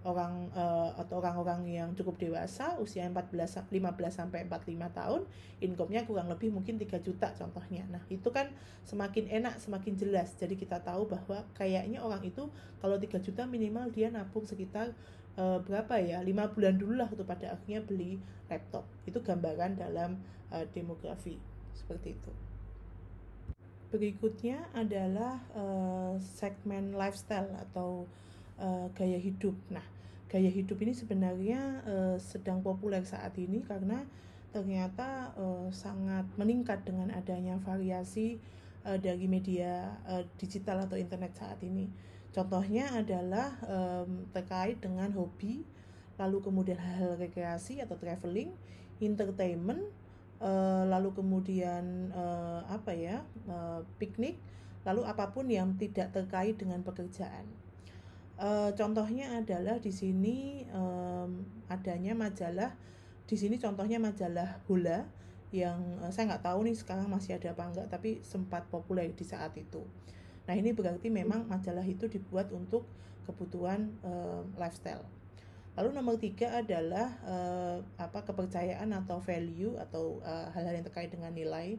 orang 0.07 0.47
uh, 0.55 0.95
atau 0.95 1.19
orang-orang 1.19 1.67
yang 1.67 1.89
cukup 1.91 2.15
dewasa 2.15 2.79
usia 2.79 3.03
14 3.03 3.67
15 3.67 3.67
sampai 4.07 4.47
45 4.47 4.95
tahun 4.95 5.21
income-nya 5.59 6.07
kurang 6.07 6.31
lebih 6.31 6.55
mungkin 6.55 6.79
3 6.79 7.03
juta 7.03 7.35
contohnya. 7.35 7.83
Nah, 7.91 7.99
itu 8.07 8.23
kan 8.31 8.47
semakin 8.87 9.27
enak, 9.27 9.59
semakin 9.59 9.99
jelas. 9.99 10.31
Jadi 10.39 10.55
kita 10.55 10.79
tahu 10.79 11.11
bahwa 11.11 11.43
kayaknya 11.51 11.99
orang 11.99 12.23
itu 12.23 12.47
kalau 12.79 12.95
3 12.95 13.19
juta 13.19 13.43
minimal 13.43 13.91
dia 13.91 14.07
nabung 14.07 14.47
sekitar 14.47 14.95
uh, 15.35 15.59
berapa 15.59 15.99
ya? 15.99 16.23
5 16.23 16.55
bulan 16.55 16.75
dulu 16.79 16.93
lah 16.95 17.11
untuk 17.11 17.27
pada 17.27 17.51
akhirnya 17.51 17.83
beli 17.83 18.23
laptop. 18.47 18.87
Itu 19.03 19.19
gambaran 19.19 19.75
dalam 19.75 20.15
uh, 20.55 20.63
demografi 20.71 21.35
seperti 21.75 22.15
itu. 22.15 22.31
Berikutnya 23.89 24.69
adalah 24.71 25.43
uh, 25.51 26.15
segmen 26.21 26.95
lifestyle 26.95 27.51
atau 27.67 28.07
uh, 28.59 28.87
gaya 28.93 29.17
hidup. 29.17 29.55
Nah, 29.71 29.83
gaya 30.29 30.51
hidup 30.51 30.77
ini 30.83 30.93
sebenarnya 30.93 31.81
uh, 31.87 32.17
sedang 32.21 32.61
populer 32.61 33.01
saat 33.01 33.33
ini 33.39 33.65
karena 33.65 34.05
ternyata 34.49 35.33
uh, 35.37 35.69
sangat 35.73 36.25
meningkat 36.37 36.85
dengan 36.85 37.13
adanya 37.13 37.57
variasi 37.61 38.37
uh, 38.85 38.97
dari 38.97 39.25
media 39.25 39.97
uh, 40.05 40.25
digital 40.37 40.85
atau 40.85 40.97
internet 40.99 41.33
saat 41.37 41.57
ini. 41.65 41.89
Contohnya 42.29 42.93
adalah 42.93 43.57
um, 43.65 44.29
terkait 44.29 44.77
dengan 44.77 45.09
hobi, 45.17 45.65
lalu 46.21 46.45
kemudian 46.45 46.77
hal-hal 46.77 47.17
rekreasi 47.17 47.81
atau 47.81 47.97
traveling, 47.97 48.53
entertainment, 49.01 49.81
uh, 50.37 50.85
lalu 50.85 51.09
kemudian 51.17 52.13
uh, 52.13 52.61
apa 52.69 52.93
ya, 52.93 53.25
uh, 53.49 53.81
piknik, 53.97 54.37
lalu 54.85 55.09
apa 55.09 55.33
pun 55.33 55.49
yang 55.49 55.73
tidak 55.81 56.13
terkait 56.13 56.53
dengan 56.53 56.85
pekerjaan. 56.85 57.49
Uh, 58.39 58.71
contohnya 58.71 59.35
adalah 59.35 59.83
di 59.83 59.91
sini 59.91 60.63
um, 60.71 61.43
adanya 61.67 62.15
majalah, 62.15 62.71
di 63.27 63.35
sini 63.35 63.59
contohnya 63.59 63.99
majalah 63.99 64.63
bola 64.63 65.03
yang 65.51 65.99
uh, 65.99 66.07
saya 66.07 66.31
nggak 66.31 66.47
tahu 66.47 66.63
nih 66.63 66.71
sekarang 66.71 67.11
masih 67.11 67.35
ada 67.35 67.51
apa 67.51 67.67
enggak, 67.67 67.87
tapi 67.91 68.23
sempat 68.23 68.63
populer 68.71 69.11
di 69.11 69.27
saat 69.27 69.51
itu. 69.59 69.83
Nah 70.47 70.55
ini 70.55 70.71
berarti 70.71 71.11
memang 71.11 71.51
majalah 71.51 71.83
itu 71.83 72.07
dibuat 72.07 72.47
untuk 72.55 72.87
kebutuhan 73.27 73.91
uh, 74.07 74.47
lifestyle. 74.55 75.03
Lalu 75.75 75.99
nomor 75.99 76.15
tiga 76.15 76.63
adalah 76.63 77.19
uh, 77.27 77.83
apa 77.99 78.23
kepercayaan 78.23 78.87
atau 79.03 79.19
value 79.19 79.75
atau 79.75 80.23
hal-hal 80.55 80.73
uh, 80.73 80.77
yang 80.79 80.85
terkait 80.87 81.11
dengan 81.11 81.35
nilai 81.35 81.75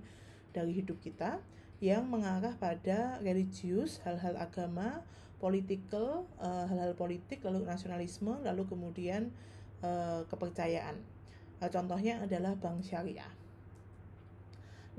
dari 0.53 0.77
hidup 0.77 1.01
kita 1.01 1.41
yang 1.81 2.05
mengarah 2.05 2.53
pada 2.61 3.17
religius, 3.25 4.05
hal-hal 4.05 4.37
agama, 4.37 5.01
political, 5.41 6.29
uh, 6.37 6.69
hal-hal 6.69 6.93
politik, 6.95 7.41
lalu 7.41 7.65
nasionalisme, 7.65 8.37
lalu 8.45 8.69
kemudian 8.69 9.33
uh, 9.81 10.23
kepercayaan. 10.29 11.01
Uh, 11.59 11.69
contohnya 11.73 12.21
adalah 12.21 12.55
bank 12.61 12.85
syariah. 12.85 13.33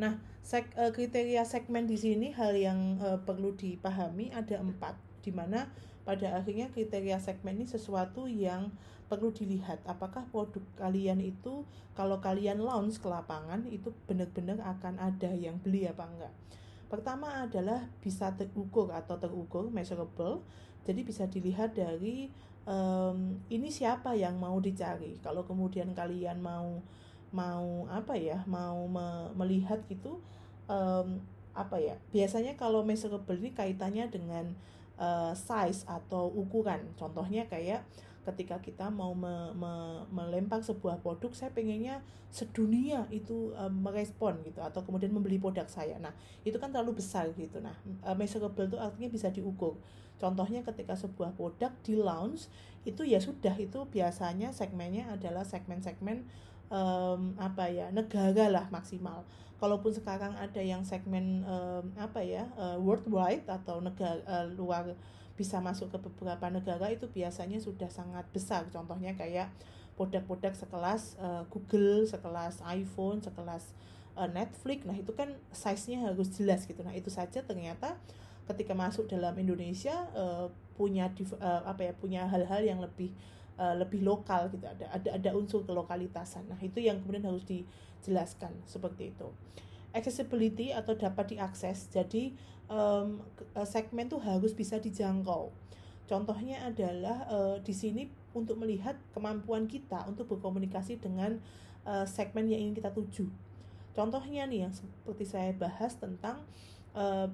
Nah, 0.01 0.17
sek, 0.41 0.73
uh, 0.75 0.89
kriteria 0.89 1.45
segmen 1.45 1.85
di 1.85 1.95
sini 1.95 2.33
hal 2.33 2.57
yang 2.57 2.97
uh, 2.97 3.21
perlu 3.21 3.53
dipahami 3.53 4.33
ada 4.33 4.57
empat, 4.57 4.97
di 5.21 5.29
mana 5.29 5.69
pada 6.01 6.41
akhirnya 6.41 6.73
kriteria 6.73 7.21
segmen 7.21 7.61
ini 7.61 7.69
sesuatu 7.69 8.25
yang 8.25 8.73
perlu 9.05 9.29
dilihat 9.29 9.83
apakah 9.85 10.23
produk 10.31 10.63
kalian 10.79 11.19
itu 11.19 11.67
kalau 11.93 12.23
kalian 12.23 12.63
launch 12.63 13.03
ke 13.03 13.11
lapangan 13.11 13.67
itu 13.67 13.91
benar-benar 14.07 14.57
akan 14.63 14.97
ada 14.97 15.29
yang 15.35 15.59
beli 15.59 15.85
apa 15.85 16.07
enggak. 16.07 16.33
Pertama 16.91 17.47
adalah 17.47 17.87
bisa 18.03 18.35
terukur 18.35 18.91
atau 18.91 19.15
terukur 19.15 19.71
measurable. 19.71 20.43
Jadi 20.83 21.07
bisa 21.07 21.23
dilihat 21.23 21.71
dari 21.71 22.27
um, 22.67 23.39
ini 23.47 23.71
siapa 23.71 24.11
yang 24.11 24.35
mau 24.35 24.59
dicari. 24.59 25.15
Kalau 25.23 25.47
kemudian 25.47 25.95
kalian 25.95 26.43
mau 26.43 26.83
mau 27.31 27.87
apa 27.87 28.19
ya, 28.19 28.43
mau 28.43 28.91
me 28.91 29.31
melihat 29.39 29.79
gitu 29.87 30.19
um, 30.67 31.23
apa 31.55 31.79
ya? 31.79 31.95
Biasanya 32.11 32.59
kalau 32.59 32.83
measurable 32.83 33.39
ini 33.39 33.55
kaitannya 33.55 34.11
dengan 34.11 34.51
uh, 34.99 35.31
size 35.31 35.87
atau 35.87 36.27
ukuran. 36.27 36.91
Contohnya 36.99 37.47
kayak 37.47 37.87
ketika 38.21 38.61
kita 38.61 38.93
mau 38.93 39.17
me, 39.17 39.49
me, 39.57 39.73
melempar 40.13 40.61
sebuah 40.61 41.01
produk 41.01 41.33
saya 41.33 41.49
pengennya 41.49 42.05
sedunia 42.29 43.09
itu 43.09 43.51
um, 43.57 43.73
merespon 43.81 44.37
gitu 44.45 44.61
atau 44.61 44.85
kemudian 44.85 45.09
membeli 45.09 45.41
produk 45.41 45.65
saya. 45.65 45.97
Nah 45.97 46.13
itu 46.45 46.55
kan 46.61 46.69
terlalu 46.69 47.01
besar 47.01 47.33
gitu. 47.33 47.57
Nah 47.59 47.73
uh, 48.05 48.13
measurable 48.13 48.69
itu 48.69 48.77
artinya 48.77 49.09
bisa 49.09 49.33
diukur. 49.33 49.81
Contohnya 50.21 50.61
ketika 50.61 50.93
sebuah 50.93 51.33
produk 51.33 51.73
di 51.81 51.97
launch 51.97 52.45
itu 52.85 53.01
ya 53.01 53.17
sudah 53.17 53.57
itu 53.57 53.89
biasanya 53.89 54.53
segmennya 54.53 55.09
adalah 55.09 55.41
segmen-segmen 55.41 56.29
um, 56.69 57.33
apa 57.41 57.73
ya 57.73 57.89
negara 57.89 58.53
lah 58.53 58.65
maksimal. 58.69 59.25
Kalaupun 59.57 59.93
sekarang 59.93 60.37
ada 60.37 60.61
yang 60.61 60.85
segmen 60.85 61.41
um, 61.45 61.89
apa 61.97 62.21
ya 62.21 62.45
uh, 62.57 62.77
worldwide 62.77 63.49
atau 63.49 63.81
negara 63.81 64.21
uh, 64.29 64.45
luar 64.53 64.93
bisa 65.41 65.57
masuk 65.57 65.89
ke 65.89 65.97
beberapa 65.97 66.53
negara 66.53 66.93
itu 66.93 67.09
biasanya 67.09 67.57
sudah 67.57 67.89
sangat 67.89 68.29
besar 68.29 68.69
contohnya 68.69 69.17
kayak 69.17 69.49
produk-produk 70.01 70.53
sekelas 70.55 71.19
uh, 71.21 71.43
Google, 71.53 72.07
sekelas 72.09 72.63
iPhone, 72.65 73.21
sekelas 73.21 73.69
uh, 74.17 74.29
Netflix. 74.31 74.87
Nah, 74.87 74.97
itu 74.97 75.11
kan 75.13 75.35
size-nya 75.53 76.09
harus 76.09 76.31
jelas 76.33 76.65
gitu. 76.65 76.81
Nah, 76.81 76.95
itu 76.95 77.11
saja 77.13 77.43
ternyata 77.43 77.99
ketika 78.49 78.73
masuk 78.73 79.05
dalam 79.05 79.37
Indonesia 79.37 80.09
uh, 80.17 80.49
punya 80.73 81.13
uh, 81.37 81.61
apa 81.67 81.91
ya 81.91 81.93
punya 81.93 82.25
hal-hal 82.25 82.65
yang 82.65 82.81
lebih 82.81 83.13
uh, 83.61 83.77
lebih 83.77 84.01
lokal 84.01 84.49
gitu. 84.49 84.65
Ada 84.65 84.89
ada 84.89 85.09
ada 85.21 85.29
unsur 85.37 85.67
kelokalitasan. 85.67 86.49
Nah, 86.49 86.59
itu 86.63 86.81
yang 86.81 87.03
kemudian 87.03 87.27
harus 87.27 87.45
dijelaskan 87.45 88.57
seperti 88.65 89.13
itu. 89.13 89.29
Accessibility 89.91 90.71
atau 90.71 90.95
dapat 90.95 91.35
diakses. 91.35 91.91
Jadi 91.91 92.33
um, 92.71 93.19
segmen 93.67 94.07
tuh 94.07 94.23
harus 94.23 94.55
bisa 94.55 94.79
dijangkau. 94.79 95.51
Contohnya 96.07 96.63
adalah 96.63 97.27
uh, 97.27 97.57
di 97.59 97.75
sini 97.75 98.07
untuk 98.31 98.59
melihat 98.59 98.95
kemampuan 99.11 99.67
kita 99.67 100.07
untuk 100.07 100.31
berkomunikasi 100.31 100.99
dengan 100.99 101.39
uh, 101.83 102.07
segmen 102.07 102.47
yang 102.47 102.63
ingin 102.63 102.75
kita 102.79 102.91
tuju. 102.95 103.27
Contohnya 103.91 104.47
nih 104.47 104.67
yang 104.67 104.73
seperti 104.73 105.27
saya 105.27 105.51
bahas 105.51 105.99
tentang 105.99 106.39
uh, 106.95 107.27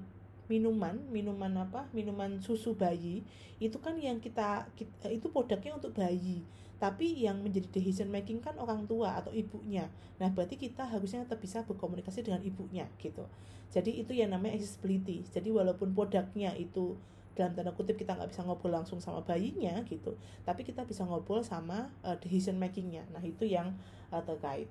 minuman, 0.50 0.98
minuman 1.10 1.66
apa? 1.66 1.86
Minuman 1.94 2.42
susu 2.42 2.74
bayi 2.74 3.22
itu 3.62 3.78
kan 3.78 3.94
yang 3.98 4.18
kita, 4.18 4.66
kita 4.74 5.10
itu 5.10 5.30
produknya 5.30 5.74
untuk 5.78 5.94
bayi 5.94 6.42
tapi 6.78 7.26
yang 7.26 7.42
menjadi 7.42 7.66
decision 7.74 8.06
making 8.10 8.38
kan 8.38 8.54
orang 8.58 8.86
tua 8.86 9.18
atau 9.18 9.34
ibunya. 9.34 9.90
Nah 10.22 10.30
berarti 10.30 10.54
kita 10.54 10.86
harusnya 10.86 11.26
tetap 11.26 11.42
bisa 11.42 11.66
berkomunikasi 11.66 12.22
dengan 12.22 12.42
ibunya 12.46 12.86
gitu. 13.02 13.26
Jadi 13.68 14.00
itu 14.00 14.14
yang 14.14 14.30
namanya 14.30 14.56
accessibility. 14.56 15.26
Jadi 15.26 15.50
walaupun 15.50 15.92
produknya 15.92 16.54
itu 16.54 16.94
dalam 17.38 17.54
tanda 17.54 17.70
kutip 17.70 17.94
kita 17.94 18.18
nggak 18.18 18.34
bisa 18.34 18.42
ngobrol 18.42 18.74
langsung 18.74 18.98
sama 18.98 19.22
bayinya 19.22 19.78
gitu 19.86 20.18
tapi 20.42 20.66
kita 20.66 20.82
bisa 20.82 21.06
ngobrol 21.06 21.46
sama 21.46 21.86
uh, 22.02 22.18
decision 22.18 22.58
makingnya. 22.58 23.06
Nah 23.14 23.22
itu 23.22 23.46
yang 23.46 23.78
uh, 24.10 24.18
terkait. 24.26 24.66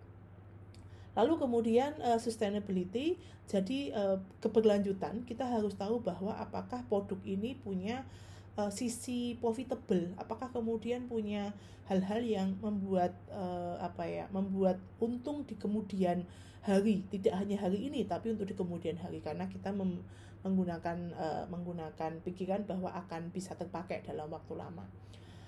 Lalu 1.18 1.34
kemudian 1.42 1.98
uh, 1.98 2.22
sustainability, 2.22 3.18
jadi 3.50 3.90
uh, 3.96 4.18
keberlanjutan 4.38 5.26
kita 5.26 5.50
harus 5.50 5.74
tahu 5.74 5.98
bahwa 6.04 6.38
apakah 6.38 6.86
produk 6.86 7.18
ini 7.26 7.58
punya 7.58 8.06
uh, 8.58 8.72
sisi 8.74 9.38
profitable 9.40 10.12
apakah 10.18 10.52
kemudian 10.52 11.06
punya 11.08 11.54
hal-hal 11.88 12.20
yang 12.26 12.60
membuat 12.60 13.16
uh, 13.32 13.80
apa 13.80 14.04
ya 14.04 14.26
membuat 14.34 14.82
untung 15.00 15.48
di 15.48 15.56
kemudian 15.56 16.28
hari 16.66 17.08
tidak 17.08 17.38
hanya 17.40 17.56
hari 17.64 17.88
ini 17.88 18.04
tapi 18.04 18.36
untuk 18.36 18.50
di 18.50 18.58
kemudian 18.58 19.00
hari 19.00 19.24
karena 19.24 19.48
kita 19.48 19.72
mem 19.72 20.04
menggunakan 20.46 20.98
uh, 21.18 21.44
menggunakan 21.50 22.22
pikiran 22.22 22.68
bahwa 22.70 22.94
akan 22.94 23.34
bisa 23.34 23.58
terpakai 23.58 24.06
dalam 24.06 24.30
waktu 24.30 24.54
lama 24.54 24.86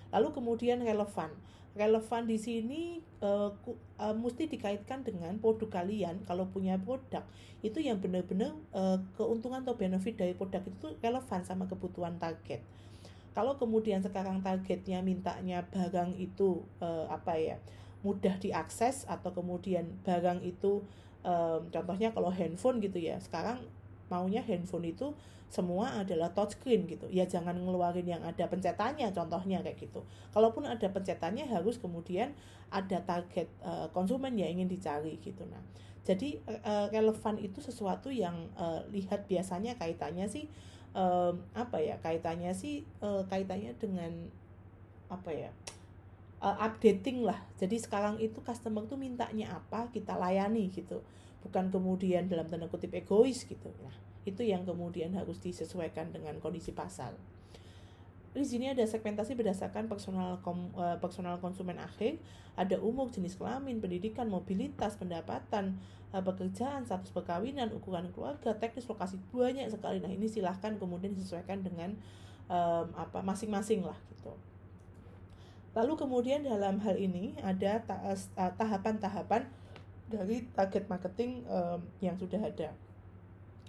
Lalu 0.09 0.27
kemudian 0.33 0.81
relevan. 0.81 1.29
Relevan 1.77 2.25
di 2.25 2.37
sini 2.41 2.81
uh, 3.21 3.53
uh, 4.01 4.15
mesti 4.17 4.49
dikaitkan 4.49 5.05
dengan 5.05 5.37
produk 5.37 5.69
kalian. 5.69 6.25
Kalau 6.25 6.49
punya 6.49 6.81
produk 6.81 7.23
itu 7.61 7.77
yang 7.77 8.01
benar-benar 8.01 8.57
uh, 8.73 8.97
keuntungan 9.15 9.61
atau 9.61 9.77
benefit 9.77 10.17
dari 10.17 10.33
produk 10.33 10.65
itu 10.65 10.97
relevan 10.99 11.41
sama 11.45 11.69
kebutuhan 11.69 12.17
target. 12.17 12.65
Kalau 13.39 13.55
kemudian 13.55 14.03
sekarang 14.03 14.43
targetnya 14.43 14.99
mintanya 14.99 15.63
barang 15.71 16.19
itu 16.19 16.59
uh, 16.83 17.07
apa 17.07 17.39
ya 17.39 17.55
mudah 18.03 18.35
diakses 18.35 19.07
atau 19.07 19.31
kemudian 19.31 19.95
barang 20.03 20.43
itu 20.43 20.83
um, 21.23 21.63
contohnya 21.71 22.11
kalau 22.11 22.35
handphone 22.35 22.83
gitu 22.83 22.99
ya 22.99 23.15
sekarang 23.23 23.63
maunya 24.11 24.43
handphone 24.43 24.91
itu 24.91 25.15
semua 25.47 26.03
adalah 26.03 26.35
touchscreen 26.35 26.83
gitu. 26.91 27.07
Ya 27.07 27.23
jangan 27.31 27.55
ngeluarin 27.55 28.03
yang 28.03 28.19
ada 28.27 28.43
pencetannya 28.43 29.07
contohnya 29.15 29.63
kayak 29.63 29.87
gitu. 29.87 30.03
Kalaupun 30.35 30.67
ada 30.67 30.91
pencetannya 30.91 31.47
harus 31.47 31.79
kemudian 31.79 32.35
ada 32.67 32.99
target 33.07 33.47
uh, 33.63 33.87
konsumen 33.95 34.35
yang 34.35 34.51
ingin 34.51 34.67
dicari 34.67 35.15
gitu. 35.23 35.47
Nah 35.47 35.63
jadi 36.03 36.43
uh, 36.43 36.91
relevan 36.91 37.39
itu 37.39 37.63
sesuatu 37.63 38.11
yang 38.11 38.51
uh, 38.59 38.83
lihat 38.91 39.31
biasanya 39.31 39.79
kaitannya 39.79 40.27
sih 40.27 40.51
um, 40.93 41.41
apa 41.53 41.77
ya 41.81 41.97
kaitannya 42.01 42.53
sih 42.53 42.85
uh, 43.03 43.25
kaitannya 43.29 43.75
dengan 43.77 44.11
apa 45.09 45.31
ya 45.33 45.51
uh, 46.41 46.57
updating 46.59 47.23
lah. 47.25 47.39
Jadi 47.59 47.79
sekarang 47.79 48.17
itu 48.19 48.39
customer 48.41 48.85
tuh 48.87 48.97
mintanya 48.97 49.59
apa 49.59 49.91
kita 49.91 50.15
layani 50.15 50.71
gitu. 50.71 51.03
Bukan 51.39 51.71
kemudian 51.71 52.27
dalam 52.27 52.47
tanda 52.47 52.67
kutip 52.67 52.91
egois 52.95 53.47
gitu. 53.47 53.71
Nah 53.83 53.95
itu 54.27 54.43
yang 54.43 54.67
kemudian 54.67 55.15
harus 55.15 55.39
disesuaikan 55.39 56.11
dengan 56.11 56.37
kondisi 56.43 56.75
pasar. 56.75 57.15
Di 58.29 58.45
sini 58.45 58.69
ada 58.69 58.85
segmentasi 58.85 59.33
berdasarkan 59.33 59.89
personal 59.89 60.37
kom, 60.45 60.69
uh, 60.77 61.01
personal 61.01 61.41
konsumen 61.41 61.81
akhir, 61.81 62.21
ada 62.53 62.77
umur, 62.77 63.09
jenis 63.09 63.33
kelamin, 63.33 63.81
pendidikan, 63.81 64.29
mobilitas, 64.29 64.93
pendapatan, 65.01 65.81
pekerjaan, 66.09 66.81
status 66.89 67.13
perkawinan, 67.13 67.69
ukuran 67.69 68.09
keluarga, 68.09 68.57
teknis 68.57 68.89
lokasi 68.89 69.21
banyak 69.29 69.69
sekali. 69.69 70.01
Nah 70.01 70.09
ini 70.09 70.25
silahkan 70.25 70.73
kemudian 70.81 71.13
disesuaikan 71.13 71.61
dengan 71.61 71.93
um, 72.49 72.89
apa 72.97 73.21
masing-masing 73.21 73.85
lah 73.85 73.97
gitu. 74.09 74.33
Lalu 75.77 75.93
kemudian 76.01 76.41
dalam 76.41 76.81
hal 76.81 76.97
ini 76.97 77.37
ada 77.45 77.85
tahapan-tahapan 78.57 79.45
dari 80.09 80.49
target 80.57 80.89
marketing 80.89 81.45
um, 81.45 81.85
yang 82.01 82.17
sudah 82.17 82.41
ada. 82.41 82.73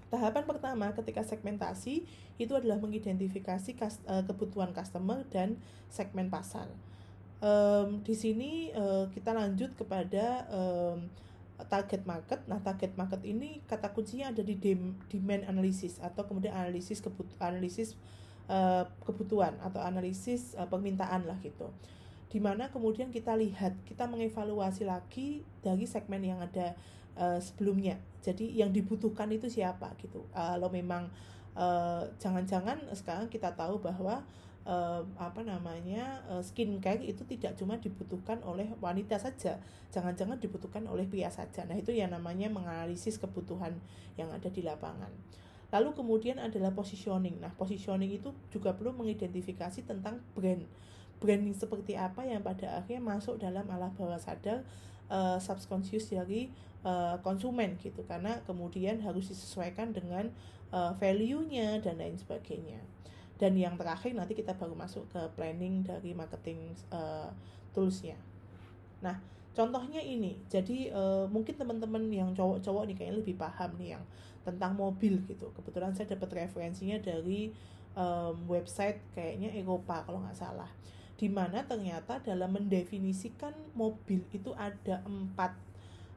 Tahapan 0.09 0.43
pertama 0.49 0.91
ketika 0.97 1.23
segmentasi 1.23 2.09
itu 2.41 2.53
adalah 2.57 2.81
mengidentifikasi 2.81 3.77
uh, 4.09 4.25
kebutuhan 4.25 4.73
customer 4.73 5.23
dan 5.29 5.61
segmen 5.93 6.33
pasar. 6.33 6.67
Um, 7.45 8.01
di 8.01 8.17
sini 8.17 8.73
uh, 8.73 9.07
kita 9.13 9.37
lanjut 9.37 9.77
kepada 9.77 10.49
um, 10.49 11.07
target 11.69 12.07
market. 12.07 12.41
Nah, 12.47 12.63
target 12.63 12.95
market 12.95 13.21
ini 13.27 13.61
kata 13.67 13.93
kuncinya 13.93 14.31
ada 14.31 14.41
di 14.41 14.57
demand 15.11 15.45
analysis 15.49 15.99
atau 16.01 16.25
kemudian 16.25 16.55
analisis 16.55 17.03
kebut 17.05 17.27
analisis 17.43 17.99
uh, 18.49 18.89
kebutuhan 19.05 19.59
atau 19.61 19.83
analisis 19.83 20.57
uh, 20.57 20.69
permintaan 20.71 21.29
lah 21.29 21.37
gitu. 21.45 21.69
Di 22.31 22.39
mana 22.39 22.71
kemudian 22.71 23.11
kita 23.11 23.35
lihat, 23.35 23.75
kita 23.83 24.07
mengevaluasi 24.07 24.87
lagi 24.87 25.43
dari 25.61 25.85
segmen 25.85 26.23
yang 26.23 26.39
ada 26.39 26.79
uh, 27.19 27.43
sebelumnya 27.43 27.99
jadi 28.21 28.65
yang 28.65 28.71
dibutuhkan 28.71 29.33
itu 29.33 29.49
siapa 29.49 29.97
gitu 30.01 30.29
kalau 30.33 30.69
memang 30.69 31.09
jangan 31.51 32.47
jangan-jangan 32.47 32.79
sekarang 32.95 33.27
kita 33.27 33.51
tahu 33.59 33.83
bahwa 33.83 34.23
uh, 34.69 35.03
apa 35.17 35.41
namanya 35.45 36.25
uh, 36.29 36.43
skincare 36.45 37.01
itu 37.05 37.25
tidak 37.25 37.57
cuma 37.57 37.81
dibutuhkan 37.81 38.41
oleh 38.45 38.69
wanita 38.81 39.17
saja 39.17 39.61
jangan-jangan 39.91 40.39
dibutuhkan 40.39 40.87
oleh 40.87 41.05
pria 41.05 41.29
saja. 41.29 41.67
Nah 41.67 41.77
itu 41.77 41.91
yang 41.91 42.15
namanya 42.15 42.47
menganalisis 42.47 43.19
kebutuhan 43.19 43.75
yang 44.15 44.31
ada 44.31 44.47
di 44.49 44.63
lapangan. 44.63 45.11
Lalu 45.71 45.91
kemudian 45.95 46.39
adalah 46.39 46.75
positioning. 46.75 47.39
Nah 47.43 47.51
positioning 47.59 48.11
itu 48.11 48.31
juga 48.55 48.75
perlu 48.75 48.95
mengidentifikasi 48.95 49.87
tentang 49.87 50.23
brand. 50.35 50.63
Branding 51.21 51.55
seperti 51.55 51.99
apa 51.99 52.25
yang 52.25 52.41
pada 52.41 52.81
akhirnya 52.81 53.03
masuk 53.03 53.39
dalam 53.39 53.67
alam 53.69 53.93
bawah 53.93 54.19
sadar 54.19 54.65
uh, 55.13 55.37
subconscious 55.37 56.11
dari 56.11 56.51
uh, 56.87 57.19
konsumen 57.23 57.77
gitu. 57.83 58.07
Karena 58.07 58.41
kemudian 58.47 59.03
harus 59.03 59.31
disesuaikan 59.31 59.91
dengan 59.95 60.31
uh, 60.71 60.95
value-nya 60.97 61.83
dan 61.83 61.99
lain 61.99 62.17
sebagainya. 62.19 62.81
Dan 63.41 63.57
yang 63.57 63.81
terakhir 63.81 64.13
nanti 64.13 64.37
kita 64.37 64.53
baru 64.53 64.77
masuk 64.77 65.09
ke 65.09 65.21
planning 65.33 65.81
dari 65.81 66.13
marketing 66.13 66.77
uh, 66.93 67.33
tools-nya. 67.73 68.21
Nah, 69.01 69.17
contohnya 69.57 70.05
ini. 70.05 70.37
Jadi 70.53 70.93
uh, 70.93 71.25
mungkin 71.33 71.57
teman-teman 71.57 72.05
yang 72.13 72.37
cowok-cowok 72.37 72.85
nih 72.85 72.97
kayaknya 73.01 73.17
lebih 73.25 73.41
paham 73.41 73.73
nih 73.81 73.97
yang 73.97 74.05
tentang 74.45 74.77
mobil 74.77 75.25
gitu. 75.25 75.49
Kebetulan 75.57 75.97
saya 75.97 76.13
dapat 76.13 76.45
referensinya 76.45 77.01
dari 77.01 77.49
um, 77.97 78.37
website 78.47 79.01
kayaknya 79.17 79.57
Eropa 79.57 80.05
kalau 80.05 80.21
nggak 80.21 80.37
salah 80.37 80.69
di 81.21 81.29
mana 81.29 81.61
ternyata 81.69 82.17
dalam 82.25 82.57
mendefinisikan 82.57 83.53
mobil 83.77 84.25
itu 84.33 84.57
ada 84.57 85.05
empat 85.05 85.53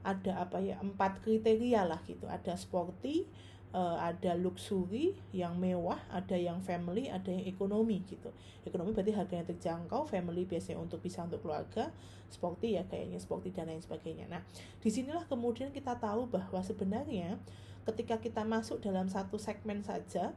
ada 0.03 0.47
apa 0.47 0.63
ya 0.63 0.79
empat 0.79 1.19
kriteria 1.19 1.83
lah 1.83 1.99
gitu 2.07 2.23
ada 2.31 2.55
sporty 2.55 3.27
uh, 3.73 3.97
ada 3.99 4.37
luxury 4.37 5.17
yang 5.33 5.57
mewah 5.57 5.99
ada 6.13 6.37
yang 6.37 6.61
family 6.61 7.09
ada 7.09 7.33
yang 7.33 7.43
ekonomi 7.43 8.05
gitu. 8.05 8.29
Ekonomi 8.63 8.93
berarti 8.93 9.11
harganya 9.11 9.45
terjangkau 9.49 10.05
family 10.07 10.45
biasanya 10.47 10.79
untuk 10.79 11.01
bisa 11.01 11.25
untuk 11.25 11.43
keluarga 11.43 11.89
sporty 12.29 12.79
ya 12.79 12.85
kayaknya 12.87 13.19
sporty 13.19 13.49
dan 13.51 13.67
lain 13.67 13.81
sebagainya. 13.81 14.29
Nah 14.29 14.45
di 14.79 14.89
sinilah 14.93 15.25
kemudian 15.27 15.73
kita 15.73 15.97
tahu 15.97 16.29
bahwa 16.29 16.61
sebenarnya 16.61 17.41
ketika 17.83 18.21
kita 18.21 18.47
masuk 18.47 18.79
dalam 18.79 19.11
satu 19.11 19.35
segmen 19.35 19.83
saja 19.83 20.31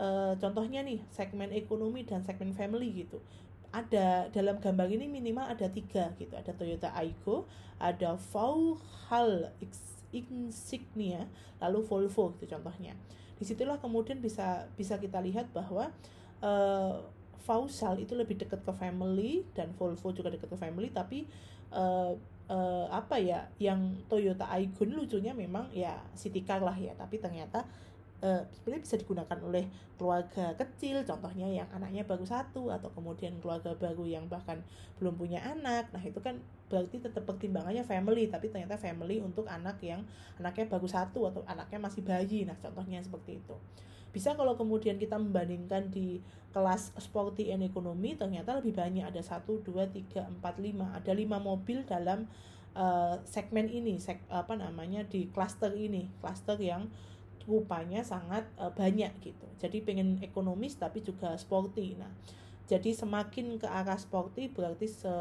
uh, 0.00 0.32
contohnya 0.40 0.80
nih 0.80 1.02
segmen 1.12 1.52
ekonomi 1.52 2.06
dan 2.06 2.22
segmen 2.22 2.54
family 2.54 3.04
gitu. 3.04 3.20
Ada 3.74 4.32
dalam 4.32 4.56
gambar 4.62 4.88
ini 4.88 5.10
minimal 5.10 5.52
ada 5.52 5.68
tiga 5.68 6.14
gitu. 6.16 6.32
Ada 6.32 6.56
Toyota 6.56 6.94
Aygo 6.96 7.44
ada 7.76 8.16
Vauxhall 8.16 9.52
Insignia 10.14 11.26
lalu 11.62 11.82
Volvo 11.86 12.34
gitu 12.36 12.46
contohnya. 12.46 12.94
Di 13.36 13.44
situlah 13.44 13.80
kemudian 13.80 14.20
bisa 14.22 14.66
bisa 14.78 14.96
kita 14.96 15.20
lihat 15.20 15.50
bahwa 15.52 15.92
uh, 16.40 17.02
Vauxhall 17.46 18.02
itu 18.02 18.18
lebih 18.18 18.42
dekat 18.42 18.66
ke 18.66 18.72
family 18.74 19.46
dan 19.54 19.70
Volvo 19.78 20.10
juga 20.10 20.34
dekat 20.34 20.50
ke 20.50 20.58
family 20.58 20.90
tapi 20.90 21.22
uh, 21.70 22.18
uh, 22.50 22.86
apa 22.90 23.22
ya 23.22 23.46
yang 23.62 23.94
Toyota 24.10 24.50
Aygo 24.50 24.82
lucunya 24.82 25.30
memang 25.30 25.70
ya 25.70 25.94
city 26.18 26.42
car 26.42 26.58
lah 26.58 26.74
ya 26.74 26.94
tapi 26.98 27.22
ternyata 27.22 27.62
uh, 28.22 28.42
sebenarnya 28.52 28.82
bisa 28.84 28.96
digunakan 28.96 29.38
oleh 29.44 29.64
keluarga 29.96 30.52
kecil 30.60 31.00
contohnya 31.08 31.48
yang 31.48 31.68
anaknya 31.72 32.04
baru 32.04 32.24
satu 32.24 32.68
atau 32.68 32.92
kemudian 32.92 33.36
keluarga 33.40 33.72
baru 33.76 34.04
yang 34.04 34.28
bahkan 34.28 34.60
belum 35.00 35.16
punya 35.16 35.40
anak. 35.44 35.88
Nah 35.92 36.00
itu 36.04 36.20
kan 36.20 36.40
berarti 36.68 37.00
tetap 37.00 37.24
pertimbangannya 37.24 37.84
family 37.84 38.28
tapi 38.28 38.52
ternyata 38.52 38.76
family 38.76 39.20
untuk 39.20 39.48
anak 39.48 39.80
yang 39.80 40.04
anaknya 40.36 40.68
baru 40.68 40.88
satu 40.88 41.28
atau 41.28 41.42
anaknya 41.48 41.80
masih 41.80 42.04
bayi. 42.04 42.44
Nah 42.44 42.56
contohnya 42.60 43.00
seperti 43.00 43.40
itu. 43.40 43.56
Bisa 44.12 44.32
kalau 44.32 44.56
kemudian 44.56 44.96
kita 44.96 45.20
membandingkan 45.20 45.92
di 45.92 46.24
kelas 46.56 46.96
sporty 46.96 47.52
and 47.52 47.68
economy 47.68 48.16
ternyata 48.16 48.56
lebih 48.56 48.72
banyak. 48.72 49.04
Ada 49.04 49.20
satu 49.36 49.60
dua 49.60 49.88
tiga 49.92 50.24
empat 50.24 50.56
lima. 50.56 50.92
Ada 50.96 51.12
lima 51.12 51.36
mobil 51.36 51.84
dalam 51.84 52.24
uh, 52.72 53.20
segmen 53.28 53.68
ini 53.68 54.00
seg, 54.00 54.20
apa 54.32 54.56
namanya 54.56 55.04
di 55.04 55.28
cluster 55.28 55.68
ini. 55.76 56.08
Cluster 56.24 56.56
yang 56.56 56.88
rupanya 57.46 58.02
sangat 58.02 58.44
uh, 58.58 58.74
banyak 58.74 59.10
gitu. 59.22 59.46
Jadi 59.62 59.80
pengen 59.86 60.18
ekonomis 60.20 60.76
tapi 60.76 61.00
juga 61.00 61.38
sporty. 61.38 61.94
Nah, 61.94 62.10
jadi 62.66 62.90
semakin 62.92 63.62
ke 63.62 63.66
arah 63.70 63.96
sporty 63.96 64.50
berarti 64.50 64.86
se 64.90 65.14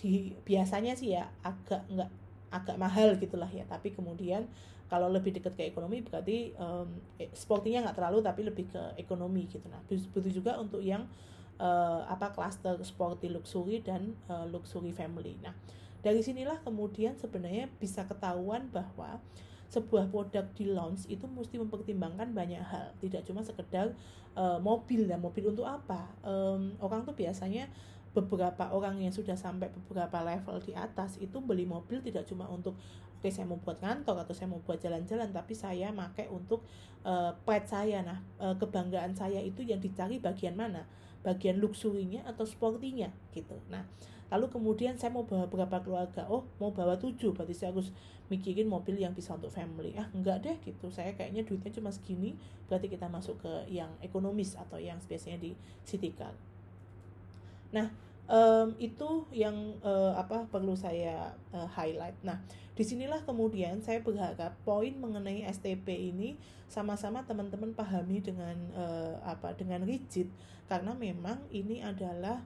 di 0.00 0.34
biasanya 0.42 0.98
sih 0.98 1.14
ya 1.14 1.28
agak 1.46 1.86
nggak 1.92 2.10
agak 2.50 2.76
mahal 2.80 3.14
gitulah 3.20 3.48
ya. 3.52 3.68
Tapi 3.68 3.92
kemudian 3.92 4.48
kalau 4.88 5.08
lebih 5.08 5.32
dekat 5.32 5.56
ke 5.56 5.64
ekonomi 5.68 6.04
berarti 6.04 6.52
um, 6.60 6.88
sportinya 7.32 7.88
nggak 7.88 7.96
terlalu 7.96 8.18
tapi 8.24 8.40
lebih 8.44 8.66
ke 8.72 8.82
ekonomi 9.00 9.48
gitu. 9.48 9.64
Nah, 9.68 9.80
butuh 9.88 10.32
juga 10.32 10.56
untuk 10.56 10.80
yang 10.80 11.04
uh, 11.60 12.04
apa 12.08 12.32
cluster 12.32 12.80
sporty 12.84 13.28
luxury 13.28 13.84
dan 13.84 14.16
uh, 14.32 14.48
luxury 14.48 14.92
family. 14.92 15.36
Nah, 15.44 15.52
dari 16.00 16.24
sinilah 16.24 16.60
kemudian 16.64 17.16
sebenarnya 17.20 17.68
bisa 17.76 18.04
ketahuan 18.08 18.68
bahwa 18.72 19.20
sebuah 19.72 20.12
produk 20.12 20.44
di 20.52 20.68
launch 20.68 21.08
itu 21.08 21.24
mesti 21.24 21.56
mempertimbangkan 21.56 22.36
banyak 22.36 22.60
hal. 22.60 22.92
Tidak 23.00 23.24
cuma 23.24 23.40
sekedar 23.40 23.96
uh, 24.36 24.60
mobil 24.60 25.08
dan 25.08 25.24
mobil 25.24 25.48
untuk 25.48 25.64
apa? 25.64 26.12
Um, 26.20 26.76
orang 26.76 27.08
tuh 27.08 27.16
biasanya 27.16 27.72
beberapa 28.12 28.68
orang 28.68 29.00
yang 29.00 29.08
sudah 29.08 29.32
sampai 29.32 29.72
beberapa 29.72 30.20
level 30.20 30.60
di 30.60 30.76
atas 30.76 31.16
itu 31.16 31.40
beli 31.40 31.64
mobil 31.64 32.04
tidak 32.04 32.28
cuma 32.28 32.44
untuk 32.52 32.76
oke 32.76 33.24
okay, 33.24 33.32
saya 33.32 33.48
mau 33.48 33.56
buat 33.56 33.80
kantor 33.80 34.28
atau 34.28 34.36
saya 34.36 34.52
mau 34.52 34.60
buat 34.60 34.76
jalan-jalan 34.76 35.32
tapi 35.32 35.56
saya 35.56 35.88
pakai 35.96 36.28
untuk 36.28 36.60
uh, 37.08 37.32
pet 37.48 37.64
saya. 37.64 38.04
Nah 38.04 38.20
uh, 38.44 38.52
kebanggaan 38.60 39.16
saya 39.16 39.40
itu 39.40 39.64
yang 39.64 39.80
dicari 39.80 40.20
bagian 40.20 40.52
mana? 40.52 40.84
Bagian 41.24 41.56
luxurinya 41.56 42.28
atau 42.28 42.44
sportinya 42.44 43.08
gitu. 43.32 43.56
Nah 43.72 43.88
lalu 44.32 44.48
kemudian 44.48 44.96
saya 44.96 45.12
mau 45.12 45.28
bawa 45.28 45.44
berapa 45.52 45.84
keluarga 45.84 46.24
oh 46.32 46.48
mau 46.56 46.72
bawa 46.72 46.96
tujuh 46.96 47.36
berarti 47.36 47.52
saya 47.52 47.76
harus 47.76 47.92
mikirin 48.32 48.64
mobil 48.64 48.96
yang 48.96 49.12
bisa 49.12 49.36
untuk 49.36 49.52
family. 49.52 49.92
Ah 49.92 50.08
enggak 50.16 50.40
deh 50.40 50.56
gitu. 50.64 50.88
Saya 50.88 51.12
kayaknya 51.12 51.44
duitnya 51.44 51.68
cuma 51.68 51.92
segini 51.92 52.32
berarti 52.64 52.88
kita 52.88 53.04
masuk 53.12 53.36
ke 53.44 53.52
yang 53.68 53.92
ekonomis 54.00 54.56
atau 54.56 54.80
yang 54.80 54.96
biasanya 55.04 55.36
di 55.36 55.52
city 55.84 56.16
car. 56.16 56.32
Nah 57.76 57.92
um, 58.32 58.72
itu 58.80 59.28
yang 59.36 59.76
uh, 59.84 60.16
apa 60.16 60.48
perlu 60.48 60.72
saya 60.72 61.36
uh, 61.52 61.68
highlight. 61.68 62.16
Nah 62.24 62.40
di 62.72 62.80
sinilah 62.80 63.20
kemudian 63.28 63.84
saya 63.84 64.00
berharap 64.00 64.56
poin 64.64 64.96
mengenai 64.96 65.44
STP 65.52 65.92
ini 65.92 66.40
sama-sama 66.72 67.20
teman-teman 67.28 67.76
pahami 67.76 68.24
dengan 68.24 68.56
uh, 68.72 69.20
apa 69.28 69.52
dengan 69.52 69.84
rigid. 69.84 70.32
Karena 70.72 70.96
memang 70.96 71.44
ini 71.52 71.84
adalah 71.84 72.40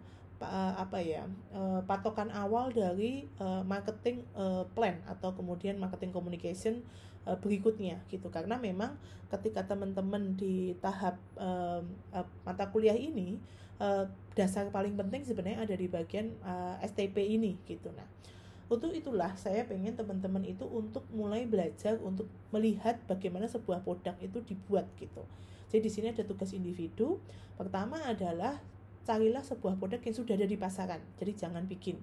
apa 0.44 1.00
ya 1.00 1.24
uh, 1.56 1.80
patokan 1.88 2.28
awal 2.28 2.68
dari 2.68 3.24
uh, 3.40 3.64
marketing 3.64 4.20
uh, 4.36 4.68
plan 4.76 5.00
atau 5.08 5.32
kemudian 5.32 5.80
marketing 5.80 6.12
communication 6.12 6.84
berikutnya 7.26 7.98
gitu 8.06 8.30
karena 8.30 8.54
memang 8.54 8.94
ketika 9.26 9.66
teman-teman 9.66 10.38
di 10.38 10.78
tahap 10.78 11.18
mata 12.46 12.70
kuliah 12.70 12.94
ini 12.94 13.42
dasar 14.38 14.70
paling 14.70 14.94
penting 14.94 15.26
sebenarnya 15.26 15.66
ada 15.66 15.74
di 15.74 15.90
bagian 15.90 16.38
STP 16.86 17.18
ini 17.34 17.58
gitu 17.66 17.90
nah 17.98 18.06
untuk 18.66 18.90
itulah 18.90 19.30
saya 19.38 19.62
pengen 19.62 19.94
teman-teman 19.94 20.42
itu 20.42 20.66
untuk 20.66 21.06
mulai 21.14 21.46
belajar 21.46 22.02
untuk 22.02 22.26
melihat 22.50 22.98
bagaimana 23.06 23.46
sebuah 23.46 23.86
produk 23.86 24.18
itu 24.18 24.42
dibuat 24.42 24.90
gitu. 24.98 25.22
Jadi 25.70 25.80
di 25.86 25.90
sini 25.90 26.06
ada 26.10 26.26
tugas 26.26 26.50
individu. 26.50 27.22
Pertama 27.54 28.02
adalah 28.02 28.58
carilah 29.06 29.46
sebuah 29.46 29.78
produk 29.78 30.02
yang 30.02 30.16
sudah 30.18 30.34
ada 30.34 30.50
di 30.50 30.58
pasaran. 30.58 30.98
Jadi 31.22 31.32
jangan 31.38 31.62
bikin 31.70 32.02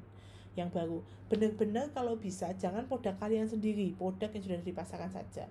yang 0.55 0.71
baru. 0.71 1.03
Benar-benar 1.27 1.91
kalau 1.91 2.15
bisa 2.15 2.55
jangan 2.55 2.87
produk 2.87 3.11
kalian 3.19 3.51
sendiri, 3.51 3.91
produk 3.99 4.31
yang 4.31 4.43
sudah 4.47 4.57
ada 4.57 4.65
di 4.65 4.75
pasaran 4.75 5.11
saja. 5.11 5.45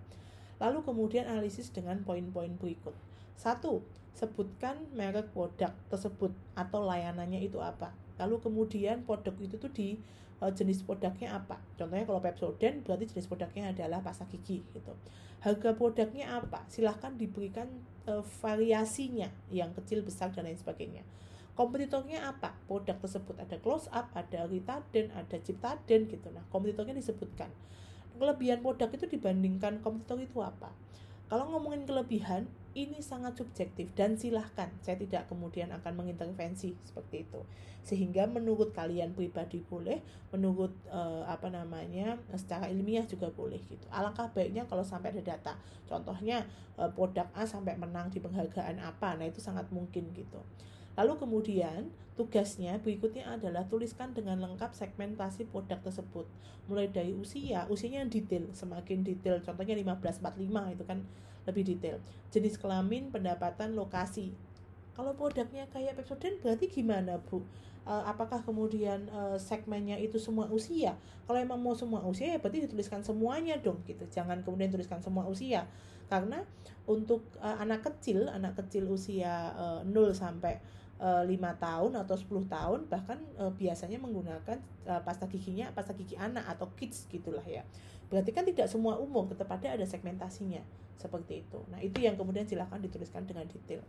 Lalu 0.56 0.80
kemudian 0.86 1.28
analisis 1.28 1.68
dengan 1.68 2.00
poin-poin 2.06 2.56
berikut. 2.56 2.96
Satu, 3.36 3.84
sebutkan 4.16 4.78
merek 4.96 5.28
produk 5.36 5.74
tersebut 5.92 6.32
atau 6.56 6.80
layanannya 6.86 7.42
itu 7.42 7.60
apa. 7.60 7.92
Lalu 8.16 8.40
kemudian 8.40 9.02
produk 9.02 9.34
itu 9.42 9.58
tuh 9.58 9.72
di 9.74 9.98
uh, 10.38 10.54
jenis 10.54 10.86
produknya 10.86 11.34
apa. 11.34 11.58
Contohnya 11.74 12.06
kalau 12.06 12.22
Pepsodent 12.22 12.86
berarti 12.86 13.10
jenis 13.10 13.26
produknya 13.26 13.74
adalah 13.74 14.00
pasta 14.00 14.24
gigi 14.30 14.62
gitu. 14.70 14.94
Harga 15.42 15.74
produknya 15.74 16.38
apa? 16.38 16.62
Silahkan 16.70 17.18
diberikan 17.18 17.66
uh, 18.06 18.22
variasinya 18.38 19.26
yang 19.50 19.74
kecil, 19.74 20.06
besar 20.06 20.30
dan 20.30 20.46
lain 20.46 20.54
sebagainya 20.54 21.02
kompetitornya 21.52 22.24
apa? 22.32 22.56
Produk 22.64 22.96
tersebut 22.96 23.36
ada 23.36 23.56
close 23.60 23.88
up 23.92 24.08
ada 24.16 24.48
Ritaden 24.48 25.12
ada 25.12 25.36
Ciptaden 25.36 26.08
gitu. 26.08 26.28
Nah 26.32 26.44
kompetitornya 26.48 26.96
disebutkan. 26.96 27.52
Kelebihan 28.16 28.60
produk 28.60 28.88
itu 28.92 29.08
dibandingkan 29.08 29.80
kompetitor 29.84 30.20
itu 30.20 30.38
apa? 30.40 30.72
Kalau 31.32 31.48
ngomongin 31.48 31.88
kelebihan 31.88 32.44
ini 32.72 33.04
sangat 33.04 33.36
subjektif 33.36 33.92
dan 33.92 34.16
silahkan 34.16 34.68
saya 34.80 34.96
tidak 34.96 35.28
kemudian 35.28 35.68
akan 35.72 35.92
mengintervensi 36.04 36.76
seperti 36.84 37.24
itu. 37.28 37.40
Sehingga 37.84 38.28
menurut 38.28 38.72
kalian 38.72 39.12
pribadi 39.12 39.60
boleh 39.64 40.00
menurut 40.32 40.72
uh, 40.88 41.24
apa 41.28 41.52
namanya 41.52 42.20
secara 42.36 42.68
ilmiah 42.68 43.04
juga 43.04 43.28
boleh 43.32 43.60
gitu. 43.68 43.84
Alangkah 43.92 44.28
baiknya 44.32 44.64
kalau 44.68 44.84
sampai 44.84 45.12
ada 45.12 45.24
data. 45.24 45.52
Contohnya 45.88 46.48
uh, 46.80 46.88
produk 46.92 47.28
A 47.36 47.44
sampai 47.44 47.76
menang 47.76 48.08
di 48.08 48.20
penghargaan 48.20 48.80
apa. 48.80 49.16
Nah 49.16 49.28
itu 49.28 49.40
sangat 49.40 49.68
mungkin 49.72 50.12
gitu 50.16 50.40
Lalu 50.92 51.12
kemudian 51.16 51.88
tugasnya 52.12 52.76
berikutnya 52.84 53.24
adalah 53.24 53.64
tuliskan 53.64 54.12
dengan 54.12 54.36
lengkap 54.44 54.76
segmentasi 54.76 55.48
produk 55.48 55.80
tersebut. 55.80 56.28
Mulai 56.68 56.92
dari 56.92 57.16
usia, 57.16 57.64
usianya 57.72 58.04
yang 58.04 58.12
detail, 58.12 58.44
semakin 58.52 59.00
detail. 59.00 59.40
Contohnya 59.40 59.72
1545 59.80 60.76
itu 60.76 60.84
kan 60.84 60.98
lebih 61.48 61.64
detail. 61.64 61.96
Jenis 62.28 62.60
kelamin, 62.60 63.08
pendapatan, 63.08 63.72
lokasi. 63.72 64.36
Kalau 64.92 65.16
produknya 65.16 65.64
kayak 65.72 65.96
Pepsodent 65.96 66.36
berarti 66.44 66.68
gimana, 66.68 67.16
Bu? 67.16 67.40
Uh, 67.82 68.04
apakah 68.06 68.46
kemudian 68.46 69.10
uh, 69.10 69.34
segmennya 69.34 69.98
itu 69.98 70.20
semua 70.20 70.46
usia? 70.52 70.94
Kalau 71.26 71.34
emang 71.40 71.58
mau 71.58 71.74
semua 71.74 71.98
usia 72.06 72.30
ya 72.30 72.38
berarti 72.38 72.68
dituliskan 72.68 73.02
semuanya 73.02 73.58
dong 73.58 73.82
gitu. 73.88 74.06
Jangan 74.06 74.44
kemudian 74.46 74.70
tuliskan 74.70 75.02
semua 75.02 75.26
usia. 75.26 75.66
Karena 76.06 76.44
untuk 76.86 77.26
uh, 77.42 77.58
anak 77.58 77.82
kecil, 77.82 78.30
anak 78.30 78.54
kecil 78.54 78.86
usia 78.86 79.50
uh, 79.56 79.80
0 79.82 80.14
sampai 80.14 80.60
Eh, 80.62 80.81
lima 81.26 81.50
tahun 81.58 81.98
atau 81.98 82.14
10 82.14 82.46
tahun 82.46 82.80
bahkan 82.86 83.18
e, 83.34 83.50
biasanya 83.58 83.98
menggunakan 83.98 84.58
e, 84.86 84.92
pasta 85.02 85.26
giginya 85.26 85.74
pasta 85.74 85.90
gigi 85.98 86.14
anak 86.14 86.46
atau 86.46 86.70
kids 86.78 87.10
gitulah 87.10 87.42
ya. 87.42 87.66
Berarti 88.06 88.30
kan 88.30 88.46
tidak 88.46 88.70
semua 88.70 89.02
umum 89.02 89.26
tetap 89.26 89.50
ada 89.50 89.74
ada 89.74 89.82
segmentasinya 89.82 90.62
seperti 90.94 91.42
itu. 91.42 91.58
Nah 91.74 91.82
itu 91.82 91.98
yang 91.98 92.14
kemudian 92.14 92.46
silahkan 92.46 92.78
dituliskan 92.78 93.26
dengan 93.26 93.50
detail. 93.50 93.82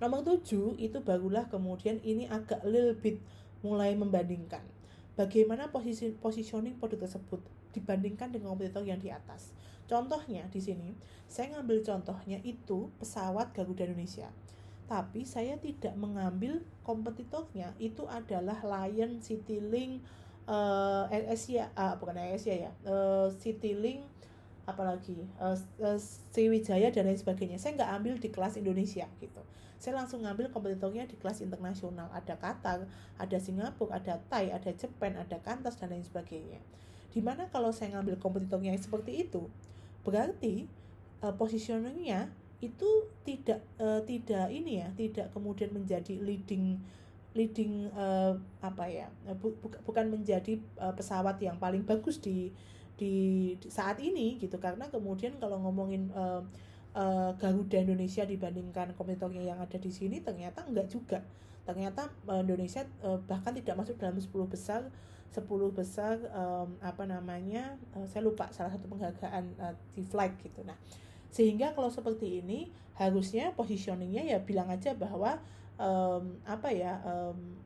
Nomor 0.00 0.24
7 0.24 0.80
itu 0.80 0.98
barulah 1.04 1.46
kemudian 1.52 2.00
ini 2.00 2.26
agak 2.32 2.64
little 2.64 2.96
bit 2.96 3.20
mulai 3.60 3.92
membandingkan. 3.92 4.64
Bagaimana 5.14 5.70
posisi 5.70 6.10
positioning 6.16 6.80
produk 6.80 7.06
tersebut 7.06 7.44
dibandingkan 7.76 8.32
dengan 8.32 8.56
kompetitor 8.56 8.82
yang 8.82 8.98
di 8.98 9.12
atas? 9.12 9.52
Contohnya 9.84 10.48
di 10.48 10.64
sini 10.64 10.96
saya 11.28 11.54
ngambil 11.54 11.84
contohnya 11.84 12.40
itu 12.40 12.88
pesawat 12.96 13.52
Garuda 13.52 13.84
Indonesia 13.84 14.32
tapi 14.84 15.24
saya 15.24 15.56
tidak 15.56 15.96
mengambil 15.96 16.60
kompetitornya. 16.84 17.72
Itu 17.80 18.04
adalah 18.04 18.60
Lion 18.60 19.18
Citylink 19.24 20.04
uh, 20.48 21.08
Asia 21.08 21.72
uh, 21.72 21.96
bukan 21.96 22.20
Asia 22.20 22.68
ya 22.68 22.70
uh, 22.84 23.32
Citylink 23.40 24.04
apalagi 24.64 25.28
uh, 25.40 25.56
uh, 25.84 25.98
Sriwijaya 26.32 26.88
dan 26.92 27.08
lain 27.08 27.20
sebagainya. 27.20 27.60
Saya 27.60 27.76
nggak 27.76 27.90
ambil 28.00 28.14
di 28.16 28.28
kelas 28.32 28.56
Indonesia 28.56 29.04
gitu. 29.20 29.42
Saya 29.76 30.00
langsung 30.00 30.24
ngambil 30.24 30.48
kompetitornya 30.48 31.04
di 31.04 31.20
kelas 31.20 31.44
internasional. 31.44 32.08
Ada 32.16 32.40
Qatar 32.40 32.88
ada 33.20 33.38
Singapura 33.40 34.00
ada 34.00 34.16
Thai 34.32 34.52
ada 34.52 34.72
Jepang 34.72 35.16
ada 35.20 35.36
Kantas 35.44 35.76
dan 35.76 35.92
lain 35.92 36.04
sebagainya. 36.04 36.60
Di 37.12 37.20
mana 37.20 37.46
kalau 37.52 37.70
saya 37.70 38.00
ngambil 38.00 38.16
kompetitornya 38.16 38.72
seperti 38.80 39.28
itu 39.28 39.48
berarti 40.04 40.68
uh, 41.24 41.32
positioningnya 41.32 42.28
itu 42.72 42.90
tidak 43.24 43.60
uh, 43.76 44.00
tidak 44.08 44.48
ini 44.48 44.80
ya 44.80 44.88
tidak 44.96 45.26
kemudian 45.36 45.68
menjadi 45.72 46.16
leading 46.20 46.80
leading 47.34 47.90
uh, 47.98 48.38
apa 48.62 48.86
ya 48.86 49.10
bu, 49.34 49.58
bu, 49.58 49.66
bukan 49.82 50.06
menjadi 50.06 50.54
uh, 50.78 50.94
pesawat 50.94 51.42
yang 51.42 51.58
paling 51.58 51.82
bagus 51.82 52.22
di, 52.22 52.54
di 52.94 53.12
di 53.58 53.68
saat 53.68 53.98
ini 53.98 54.38
gitu. 54.38 54.56
Karena 54.62 54.86
kemudian 54.86 55.34
kalau 55.42 55.58
ngomongin 55.58 56.14
uh, 56.14 56.46
uh, 56.94 57.34
Garuda 57.34 57.82
Indonesia 57.82 58.22
dibandingkan 58.22 58.94
kompetitornya 58.94 59.42
yang 59.42 59.58
ada 59.58 59.76
di 59.76 59.90
sini 59.90 60.22
ternyata 60.22 60.62
enggak 60.64 60.86
juga. 60.86 61.26
Ternyata 61.66 62.06
uh, 62.30 62.40
Indonesia 62.46 62.86
uh, 63.02 63.18
bahkan 63.26 63.50
tidak 63.50 63.82
masuk 63.82 63.98
dalam 63.98 64.14
10 64.14 64.30
besar 64.46 64.86
10 65.34 65.50
besar 65.74 66.14
um, 66.30 66.78
apa 66.78 67.02
namanya 67.10 67.74
uh, 67.98 68.06
saya 68.06 68.22
lupa 68.22 68.46
salah 68.54 68.70
satu 68.70 68.86
penghargaan 68.86 69.44
uh, 69.58 69.74
di 69.90 70.06
flight 70.06 70.38
gitu. 70.38 70.62
Nah 70.62 70.78
sehingga 71.34 71.74
kalau 71.74 71.90
seperti 71.90 72.38
ini 72.46 72.70
harusnya 72.94 73.50
positioningnya 73.58 74.22
ya 74.22 74.38
bilang 74.38 74.70
aja 74.70 74.94
bahwa 74.94 75.42
um, 75.74 76.38
apa 76.46 76.70
ya 76.70 77.02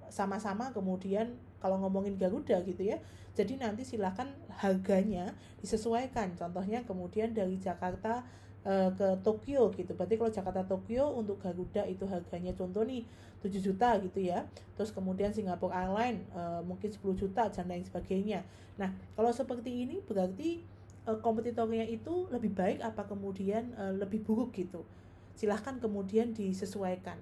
sama 0.09 0.40
sama-sama 0.40 0.72
kemudian 0.72 1.37
kalau 1.61 1.76
ngomongin 1.76 2.16
Garuda 2.16 2.64
gitu 2.64 2.88
ya 2.88 2.96
jadi 3.38 3.54
nanti 3.54 3.87
silakan 3.87 4.35
harganya 4.50 5.31
disesuaikan. 5.62 6.35
Contohnya 6.35 6.83
kemudian 6.83 7.31
dari 7.31 7.54
Jakarta 7.62 8.26
uh, 8.66 8.90
ke 8.90 9.14
Tokyo 9.22 9.70
gitu. 9.78 9.94
Berarti 9.94 10.18
kalau 10.18 10.35
Jakarta 10.35 10.66
Tokyo 10.66 11.14
untuk 11.14 11.38
Garuda 11.38 11.87
itu 11.87 12.02
harganya 12.11 12.50
contoh 12.59 12.83
nih 12.83 13.07
7 13.38 13.62
juta 13.62 13.94
gitu 14.02 14.18
ya. 14.18 14.42
Terus 14.74 14.90
kemudian 14.90 15.31
Singapore 15.31 15.70
Airlines 15.70 16.26
uh, 16.35 16.66
mungkin 16.66 16.90
10 16.90 16.98
juta 17.14 17.46
dan 17.46 17.70
lain 17.70 17.87
sebagainya. 17.87 18.42
Nah 18.74 18.90
kalau 19.14 19.31
seperti 19.31 19.87
ini 19.87 20.02
berarti 20.02 20.66
uh, 21.09 21.18
kompetitornya 21.25 21.88
itu 21.88 22.29
lebih 22.29 22.53
baik 22.53 22.85
apa 22.85 23.09
kemudian 23.09 23.73
uh, 23.81 23.97
lebih 23.97 24.21
buruk 24.21 24.53
gitu. 24.53 24.85
Silahkan 25.33 25.81
kemudian 25.81 26.37
disesuaikan. 26.37 27.16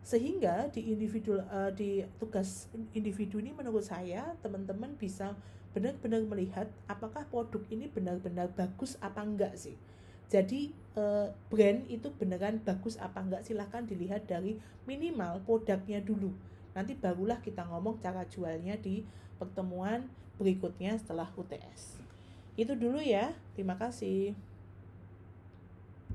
Sehingga 0.00 0.72
di 0.72 0.88
individu 0.88 1.36
uh, 1.36 1.68
di 1.68 2.00
tugas 2.16 2.72
individu 2.96 3.36
ini 3.36 3.52
menurut 3.52 3.84
saya 3.84 4.32
teman-teman 4.40 4.96
bisa 4.96 5.36
benar-benar 5.76 6.24
melihat 6.24 6.66
apakah 6.88 7.28
produk 7.28 7.60
ini 7.68 7.92
benar-benar 7.92 8.48
bagus 8.56 8.96
apa 9.04 9.20
enggak 9.20 9.52
sih. 9.54 9.76
Jadi 10.28 10.74
brand 11.48 11.86
itu 11.88 12.10
beneran 12.12 12.60
bagus 12.60 12.98
apa 13.00 13.22
enggak 13.22 13.46
silahkan 13.46 13.86
dilihat 13.86 14.26
dari 14.26 14.60
minimal 14.84 15.40
produknya 15.46 16.02
dulu. 16.02 16.34
Nanti 16.74 16.98
barulah 16.98 17.38
kita 17.38 17.64
ngomong 17.64 18.02
cara 18.02 18.26
jualnya 18.26 18.74
di 18.76 19.06
pertemuan 19.38 20.04
berikutnya 20.36 20.98
setelah 20.98 21.30
UTS 21.32 21.97
itu 22.58 22.74
dulu 22.74 22.98
ya. 22.98 23.30
Terima 23.54 23.78
kasih. 23.78 24.34